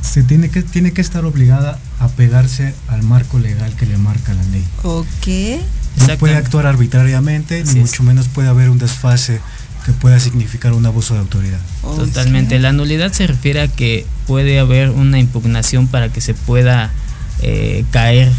se 0.00 0.22
tiene 0.22 0.48
que, 0.48 0.62
tiene 0.62 0.92
que 0.92 1.00
estar 1.00 1.24
obligada 1.24 1.78
a 1.98 2.08
pegarse 2.08 2.74
al 2.88 3.02
marco 3.02 3.38
legal 3.38 3.74
que 3.76 3.86
le 3.86 3.96
marca 3.98 4.32
la 4.32 4.42
ley. 4.44 4.64
Ok. 4.82 5.60
No 6.08 6.18
puede 6.18 6.36
actuar 6.36 6.66
arbitrariamente, 6.66 7.62
Así 7.62 7.74
ni 7.74 7.80
es. 7.80 7.90
mucho 7.90 8.02
menos 8.04 8.28
puede 8.28 8.48
haber 8.48 8.70
un 8.70 8.78
desfase 8.78 9.40
que 9.84 9.92
pueda 9.92 10.20
significar 10.20 10.72
un 10.72 10.86
abuso 10.86 11.14
de 11.14 11.20
autoridad. 11.20 11.58
Totalmente. 11.82 12.58
La 12.58 12.72
nulidad 12.72 13.12
se 13.12 13.26
refiere 13.26 13.60
a 13.60 13.68
que 13.68 14.06
puede 14.26 14.58
haber 14.58 14.90
una 14.90 15.18
impugnación 15.18 15.88
para 15.88 16.10
que 16.10 16.20
se 16.20 16.34
pueda 16.34 16.90
eh, 17.42 17.84
caer 17.90 18.30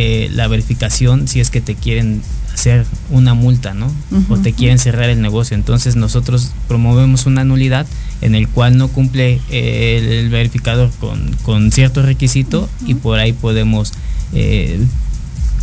eh, 0.00 0.30
la 0.32 0.46
verificación 0.46 1.26
si 1.26 1.40
es 1.40 1.50
que 1.50 1.60
te 1.60 1.74
quieren 1.74 2.22
hacer 2.54 2.86
una 3.10 3.34
multa, 3.34 3.74
¿no? 3.74 3.92
O 4.28 4.38
te 4.38 4.52
quieren 4.52 4.78
cerrar 4.78 5.10
el 5.10 5.20
negocio. 5.20 5.56
Entonces 5.56 5.96
nosotros 5.96 6.52
promovemos 6.68 7.26
una 7.26 7.42
nulidad 7.42 7.84
en 8.20 8.36
el 8.36 8.46
cual 8.46 8.78
no 8.78 8.86
cumple 8.86 9.40
eh, 9.50 9.98
el, 9.98 10.12
el 10.12 10.28
verificador 10.28 10.92
con, 11.00 11.34
con 11.42 11.72
cierto 11.72 12.02
requisito 12.02 12.68
y 12.86 12.94
por 12.94 13.18
ahí 13.18 13.32
podemos 13.32 13.92
eh, 14.32 14.78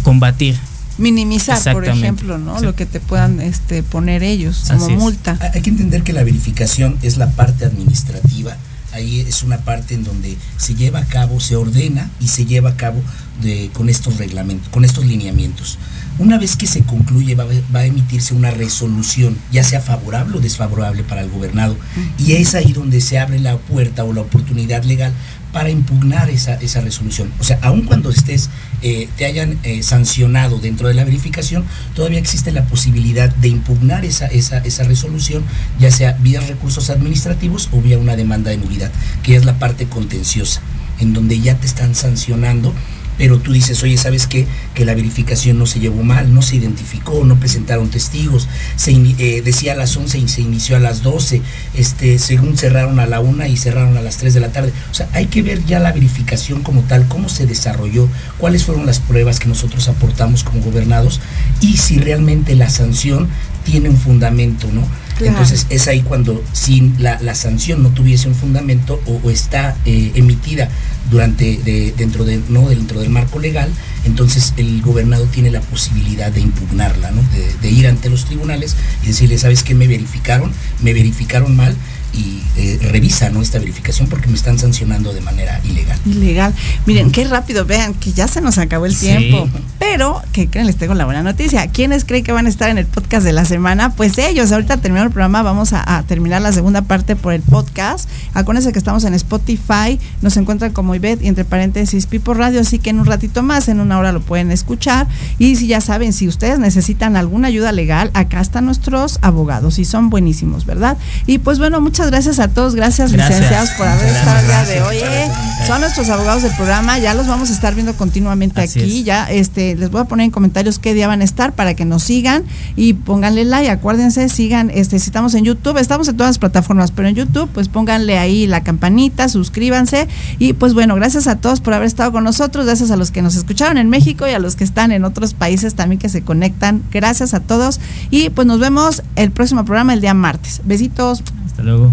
combatir. 0.03 0.57
Minimizar, 0.97 1.71
por 1.71 1.85
ejemplo, 1.85 2.37
¿no? 2.37 2.59
Sí. 2.59 2.65
Lo 2.65 2.75
que 2.75 2.85
te 2.85 2.99
puedan 2.99 3.39
este, 3.39 3.83
poner 3.83 4.21
ellos 4.21 4.65
como 4.67 4.83
Así 4.83 4.93
es. 4.95 4.99
multa. 4.99 5.39
Hay 5.53 5.61
que 5.61 5.69
entender 5.69 6.03
que 6.03 6.11
la 6.11 6.25
verificación 6.25 6.97
es 7.01 7.15
la 7.15 7.29
parte 7.31 7.63
administrativa. 7.63 8.57
Ahí 8.95 9.19
es 9.19 9.43
una 9.43 9.57
parte 9.57 9.93
en 9.93 10.05
donde 10.05 10.37
se 10.55 10.73
lleva 10.73 10.99
a 10.99 11.05
cabo, 11.05 11.41
se 11.41 11.57
ordena 11.57 12.09
y 12.21 12.29
se 12.29 12.45
lleva 12.45 12.69
a 12.69 12.77
cabo 12.77 13.01
de, 13.41 13.69
con 13.73 13.89
estos 13.89 14.17
reglamentos, 14.17 14.69
con 14.69 14.85
estos 14.85 15.05
lineamientos. 15.05 15.77
Una 16.17 16.37
vez 16.37 16.55
que 16.55 16.65
se 16.65 16.81
concluye 16.83 17.35
va, 17.35 17.45
va 17.75 17.81
a 17.81 17.85
emitirse 17.85 18.33
una 18.33 18.51
resolución, 18.51 19.37
ya 19.51 19.65
sea 19.65 19.81
favorable 19.81 20.37
o 20.37 20.39
desfavorable 20.39 21.03
para 21.03 21.21
el 21.21 21.29
gobernado, 21.29 21.75
y 22.17 22.33
es 22.33 22.55
ahí 22.55 22.71
donde 22.71 23.01
se 23.01 23.19
abre 23.19 23.37
la 23.39 23.57
puerta 23.57 24.05
o 24.05 24.13
la 24.13 24.21
oportunidad 24.21 24.85
legal 24.85 25.11
para 25.55 25.69
impugnar 25.69 26.29
esa, 26.29 26.55
esa 26.55 26.81
resolución. 26.81 27.31
O 27.39 27.45
sea, 27.45 27.57
aun 27.61 27.83
cuando 27.83 28.09
estés, 28.09 28.49
eh, 28.81 29.07
te 29.15 29.23
hayan 29.23 29.57
eh, 29.63 29.83
sancionado 29.83 30.59
dentro 30.59 30.89
de 30.89 30.93
la 30.93 31.05
verificación, 31.05 31.63
todavía 31.95 32.19
existe 32.19 32.51
la 32.51 32.65
posibilidad 32.65 33.33
de 33.33 33.47
impugnar 33.47 34.03
esa, 34.03 34.27
esa, 34.27 34.57
esa 34.57 34.83
resolución, 34.83 35.45
ya 35.79 35.91
sea 35.91 36.11
vía 36.19 36.41
recursos 36.41 36.89
administrativos 36.89 37.69
o 37.71 37.79
vía 37.79 37.97
una 37.97 38.17
demanda 38.17 38.51
de 38.51 38.57
nulidad, 38.57 38.91
que 39.23 39.37
es 39.37 39.45
la 39.45 39.57
parte 39.57 39.85
contenciosa, 39.85 40.59
en 40.99 41.13
donde 41.13 41.39
ya 41.39 41.55
te 41.55 41.67
están 41.67 41.95
sancionando 41.95 42.73
pero 43.17 43.39
tú 43.39 43.53
dices, 43.53 43.81
oye, 43.83 43.97
¿sabes 43.97 44.27
qué? 44.27 44.47
Que 44.73 44.85
la 44.85 44.95
verificación 44.95 45.57
no 45.57 45.65
se 45.65 45.79
llevó 45.79 46.03
mal, 46.03 46.33
no 46.33 46.41
se 46.41 46.57
identificó, 46.57 47.23
no 47.23 47.39
presentaron 47.39 47.89
testigos, 47.89 48.47
se 48.75 48.91
eh, 48.91 49.41
decía 49.43 49.73
a 49.73 49.75
las 49.75 49.95
11 49.95 50.17
y 50.17 50.27
se 50.27 50.41
inició 50.41 50.77
a 50.77 50.79
las 50.79 51.03
12, 51.03 51.41
este, 51.73 52.19
según 52.19 52.57
cerraron 52.57 52.99
a 52.99 53.05
la 53.05 53.19
1 53.19 53.45
y 53.47 53.57
cerraron 53.57 53.97
a 53.97 54.01
las 54.01 54.17
3 54.17 54.33
de 54.33 54.39
la 54.39 54.51
tarde. 54.51 54.73
O 54.91 54.93
sea, 54.93 55.09
hay 55.13 55.27
que 55.27 55.41
ver 55.41 55.65
ya 55.65 55.79
la 55.79 55.91
verificación 55.91 56.61
como 56.61 56.81
tal, 56.81 57.07
cómo 57.07 57.29
se 57.29 57.45
desarrolló, 57.45 58.07
cuáles 58.37 58.65
fueron 58.65 58.85
las 58.85 58.99
pruebas 58.99 59.39
que 59.39 59.47
nosotros 59.47 59.87
aportamos 59.87 60.43
como 60.43 60.61
gobernados 60.61 61.21
y 61.61 61.77
si 61.77 61.97
realmente 61.97 62.55
la 62.55 62.69
sanción 62.69 63.27
tiene 63.63 63.89
un 63.89 63.97
fundamento, 63.97 64.67
¿no? 64.71 64.81
Entonces 65.19 65.65
es 65.69 65.87
ahí 65.87 66.01
cuando 66.01 66.43
si 66.51 66.93
la, 66.99 67.35
sanción 67.35 67.83
no 67.83 67.89
tuviese 67.89 68.27
un 68.27 68.35
fundamento 68.35 69.01
o, 69.05 69.29
está 69.29 69.75
eh, 69.85 70.11
emitida 70.15 70.69
durante 71.09 71.57
de, 71.57 71.93
dentro 71.95 72.25
de 72.25 72.41
no 72.49 72.69
dentro 72.69 72.99
del 72.99 73.09
marco 73.09 73.39
legal, 73.39 73.69
entonces 74.05 74.53
el 74.57 74.81
gobernador 74.81 75.27
tiene 75.29 75.51
la 75.51 75.61
posibilidad 75.61 76.31
de 76.31 76.41
impugnarla, 76.41 77.11
¿no? 77.11 77.21
De, 77.33 77.53
de 77.61 77.71
ir 77.71 77.87
ante 77.87 78.09
los 78.09 78.25
tribunales 78.25 78.75
y 79.03 79.07
decirle, 79.07 79.37
¿sabes 79.37 79.63
qué? 79.63 79.75
Me 79.75 79.87
verificaron, 79.87 80.51
me 80.81 80.93
verificaron 80.93 81.55
mal 81.55 81.75
y 82.15 82.41
eh, 82.57 82.79
revisa 82.91 83.29
¿no? 83.29 83.41
esta 83.41 83.59
verificación 83.59 84.07
porque 84.07 84.27
me 84.27 84.35
están 84.35 84.57
sancionando 84.57 85.13
de 85.13 85.21
manera 85.21 85.59
ilegal. 85.63 85.99
Ilegal. 86.05 86.53
Miren, 86.85 87.11
qué 87.11 87.25
rápido, 87.25 87.65
vean 87.65 87.93
que 87.93 88.13
ya 88.13 88.27
se 88.27 88.41
nos 88.41 88.57
acabó 88.57 88.85
el 88.85 88.97
tiempo. 88.97 89.49
Pero, 89.79 90.21
¿qué 90.31 90.47
creen? 90.47 90.67
Les 90.67 90.77
tengo 90.77 90.93
la 90.93 91.05
buena 91.05 91.23
noticia. 91.23 91.67
¿Quiénes 91.67 92.05
creen 92.05 92.23
que 92.23 92.31
van 92.31 92.45
a 92.45 92.49
estar 92.49 92.69
en 92.69 92.77
el 92.77 92.85
podcast 92.85 93.25
de 93.25 93.33
la 93.33 93.45
semana? 93.45 93.93
Pues 93.95 94.17
ellos. 94.17 94.51
Ahorita 94.51 94.77
terminando 94.77 95.07
el 95.07 95.13
programa, 95.13 95.43
vamos 95.43 95.73
a, 95.73 95.97
a 95.97 96.03
terminar 96.03 96.41
la 96.41 96.51
segunda 96.51 96.83
parte 96.83 97.15
por 97.15 97.33
el 97.33 97.41
podcast. 97.41 98.09
Acuérdense 98.33 98.71
que 98.71 98.79
estamos 98.79 99.03
en 99.03 99.13
Spotify, 99.13 99.99
nos 100.21 100.37
encuentran 100.37 100.71
como 100.71 100.95
Ivette 100.95 101.23
y 101.23 101.27
entre 101.27 101.45
paréntesis 101.45 102.05
Pipo 102.05 102.33
Radio, 102.33 102.61
así 102.61 102.79
que 102.79 102.89
en 102.89 102.99
un 102.99 103.05
ratito 103.05 103.43
más, 103.43 103.67
en 103.67 103.79
una 103.79 103.99
hora 103.99 104.11
lo 104.11 104.21
pueden 104.21 104.51
escuchar. 104.51 105.07
Y 105.39 105.55
si 105.55 105.67
ya 105.67 105.81
saben, 105.81 106.13
si 106.13 106.27
ustedes 106.27 106.59
necesitan 106.59 107.17
alguna 107.17 107.49
ayuda 107.49 107.71
legal, 107.71 108.11
acá 108.13 108.41
están 108.41 108.65
nuestros 108.65 109.19
abogados 109.21 109.79
y 109.79 109.85
son 109.85 110.09
buenísimos, 110.09 110.65
¿verdad? 110.65 110.97
Y 111.27 111.39
pues 111.39 111.59
bueno, 111.59 111.81
muchas 111.81 112.04
gracias 112.09 112.39
a 112.39 112.47
todos, 112.47 112.75
gracias, 112.75 113.11
gracias. 113.11 113.39
licenciados 113.39 113.69
por 113.71 113.87
haber 113.87 114.05
gracias, 114.05 114.19
estado 114.19 114.39
el 114.39 114.47
día 114.47 114.63
de 114.65 114.81
hoy. 114.81 114.97
Eh. 114.97 115.31
Son 115.67 115.81
nuestros 115.81 116.09
abogados 116.09 116.43
del 116.43 116.55
programa, 116.55 116.99
ya 116.99 117.13
los 117.13 117.27
vamos 117.27 117.49
a 117.49 117.53
estar 117.53 117.73
viendo 117.73 117.95
continuamente 117.95 118.61
Así 118.61 118.79
aquí. 118.79 118.99
Es. 118.99 119.05
Ya 119.05 119.25
este 119.25 119.75
les 119.75 119.89
voy 119.89 120.01
a 120.01 120.05
poner 120.05 120.25
en 120.25 120.31
comentarios 120.31 120.79
qué 120.79 120.93
día 120.93 121.07
van 121.07 121.21
a 121.21 121.23
estar 121.23 121.53
para 121.53 121.73
que 121.73 121.85
nos 121.85 122.03
sigan 122.03 122.43
y 122.75 122.93
pónganle 122.93 123.45
like, 123.45 123.69
acuérdense, 123.69 124.29
sigan, 124.29 124.69
este, 124.69 124.99
si 124.99 125.07
estamos 125.07 125.33
en 125.33 125.43
YouTube, 125.43 125.77
estamos 125.77 126.07
en 126.07 126.17
todas 126.17 126.31
las 126.31 126.39
plataformas, 126.39 126.91
pero 126.91 127.07
en 127.07 127.15
YouTube, 127.15 127.49
pues 127.53 127.67
pónganle 127.67 128.17
ahí 128.17 128.47
la 128.47 128.63
campanita, 128.63 129.27
suscríbanse. 129.27 130.07
Y 130.39 130.53
pues 130.53 130.73
bueno, 130.73 130.95
gracias 130.95 131.27
a 131.27 131.37
todos 131.37 131.61
por 131.61 131.73
haber 131.73 131.87
estado 131.87 132.11
con 132.11 132.23
nosotros, 132.23 132.65
gracias 132.65 132.91
a 132.91 132.95
los 132.95 133.11
que 133.11 133.21
nos 133.21 133.35
escucharon 133.35 133.77
en 133.77 133.89
México 133.89 134.27
y 134.27 134.31
a 134.31 134.39
los 134.39 134.55
que 134.55 134.63
están 134.63 134.91
en 134.91 135.03
otros 135.05 135.33
países 135.33 135.75
también 135.75 135.99
que 135.99 136.09
se 136.09 136.21
conectan. 136.21 136.83
Gracias 136.91 137.33
a 137.33 137.39
todos. 137.39 137.79
Y 138.11 138.29
pues 138.29 138.45
nos 138.47 138.59
vemos 138.59 139.03
el 139.15 139.31
próximo 139.31 139.65
programa 139.65 139.93
el 139.93 140.01
día 140.01 140.13
martes. 140.13 140.61
Besitos. 140.65 141.23
Hasta 141.45 141.63
luego. 141.63 141.91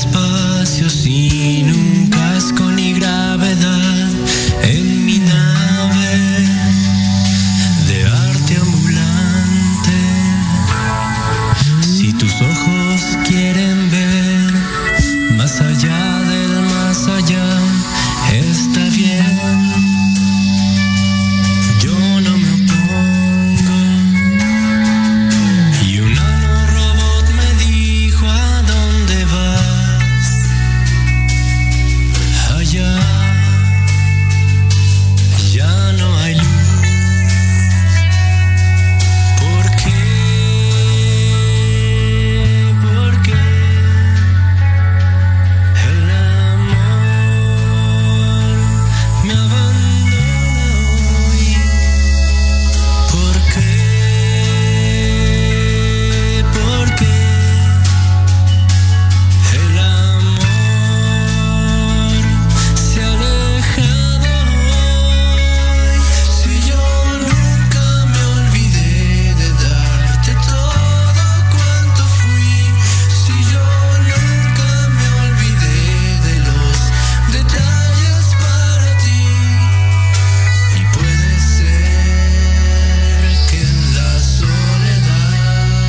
espacio 0.00 0.88
sin 0.88 1.29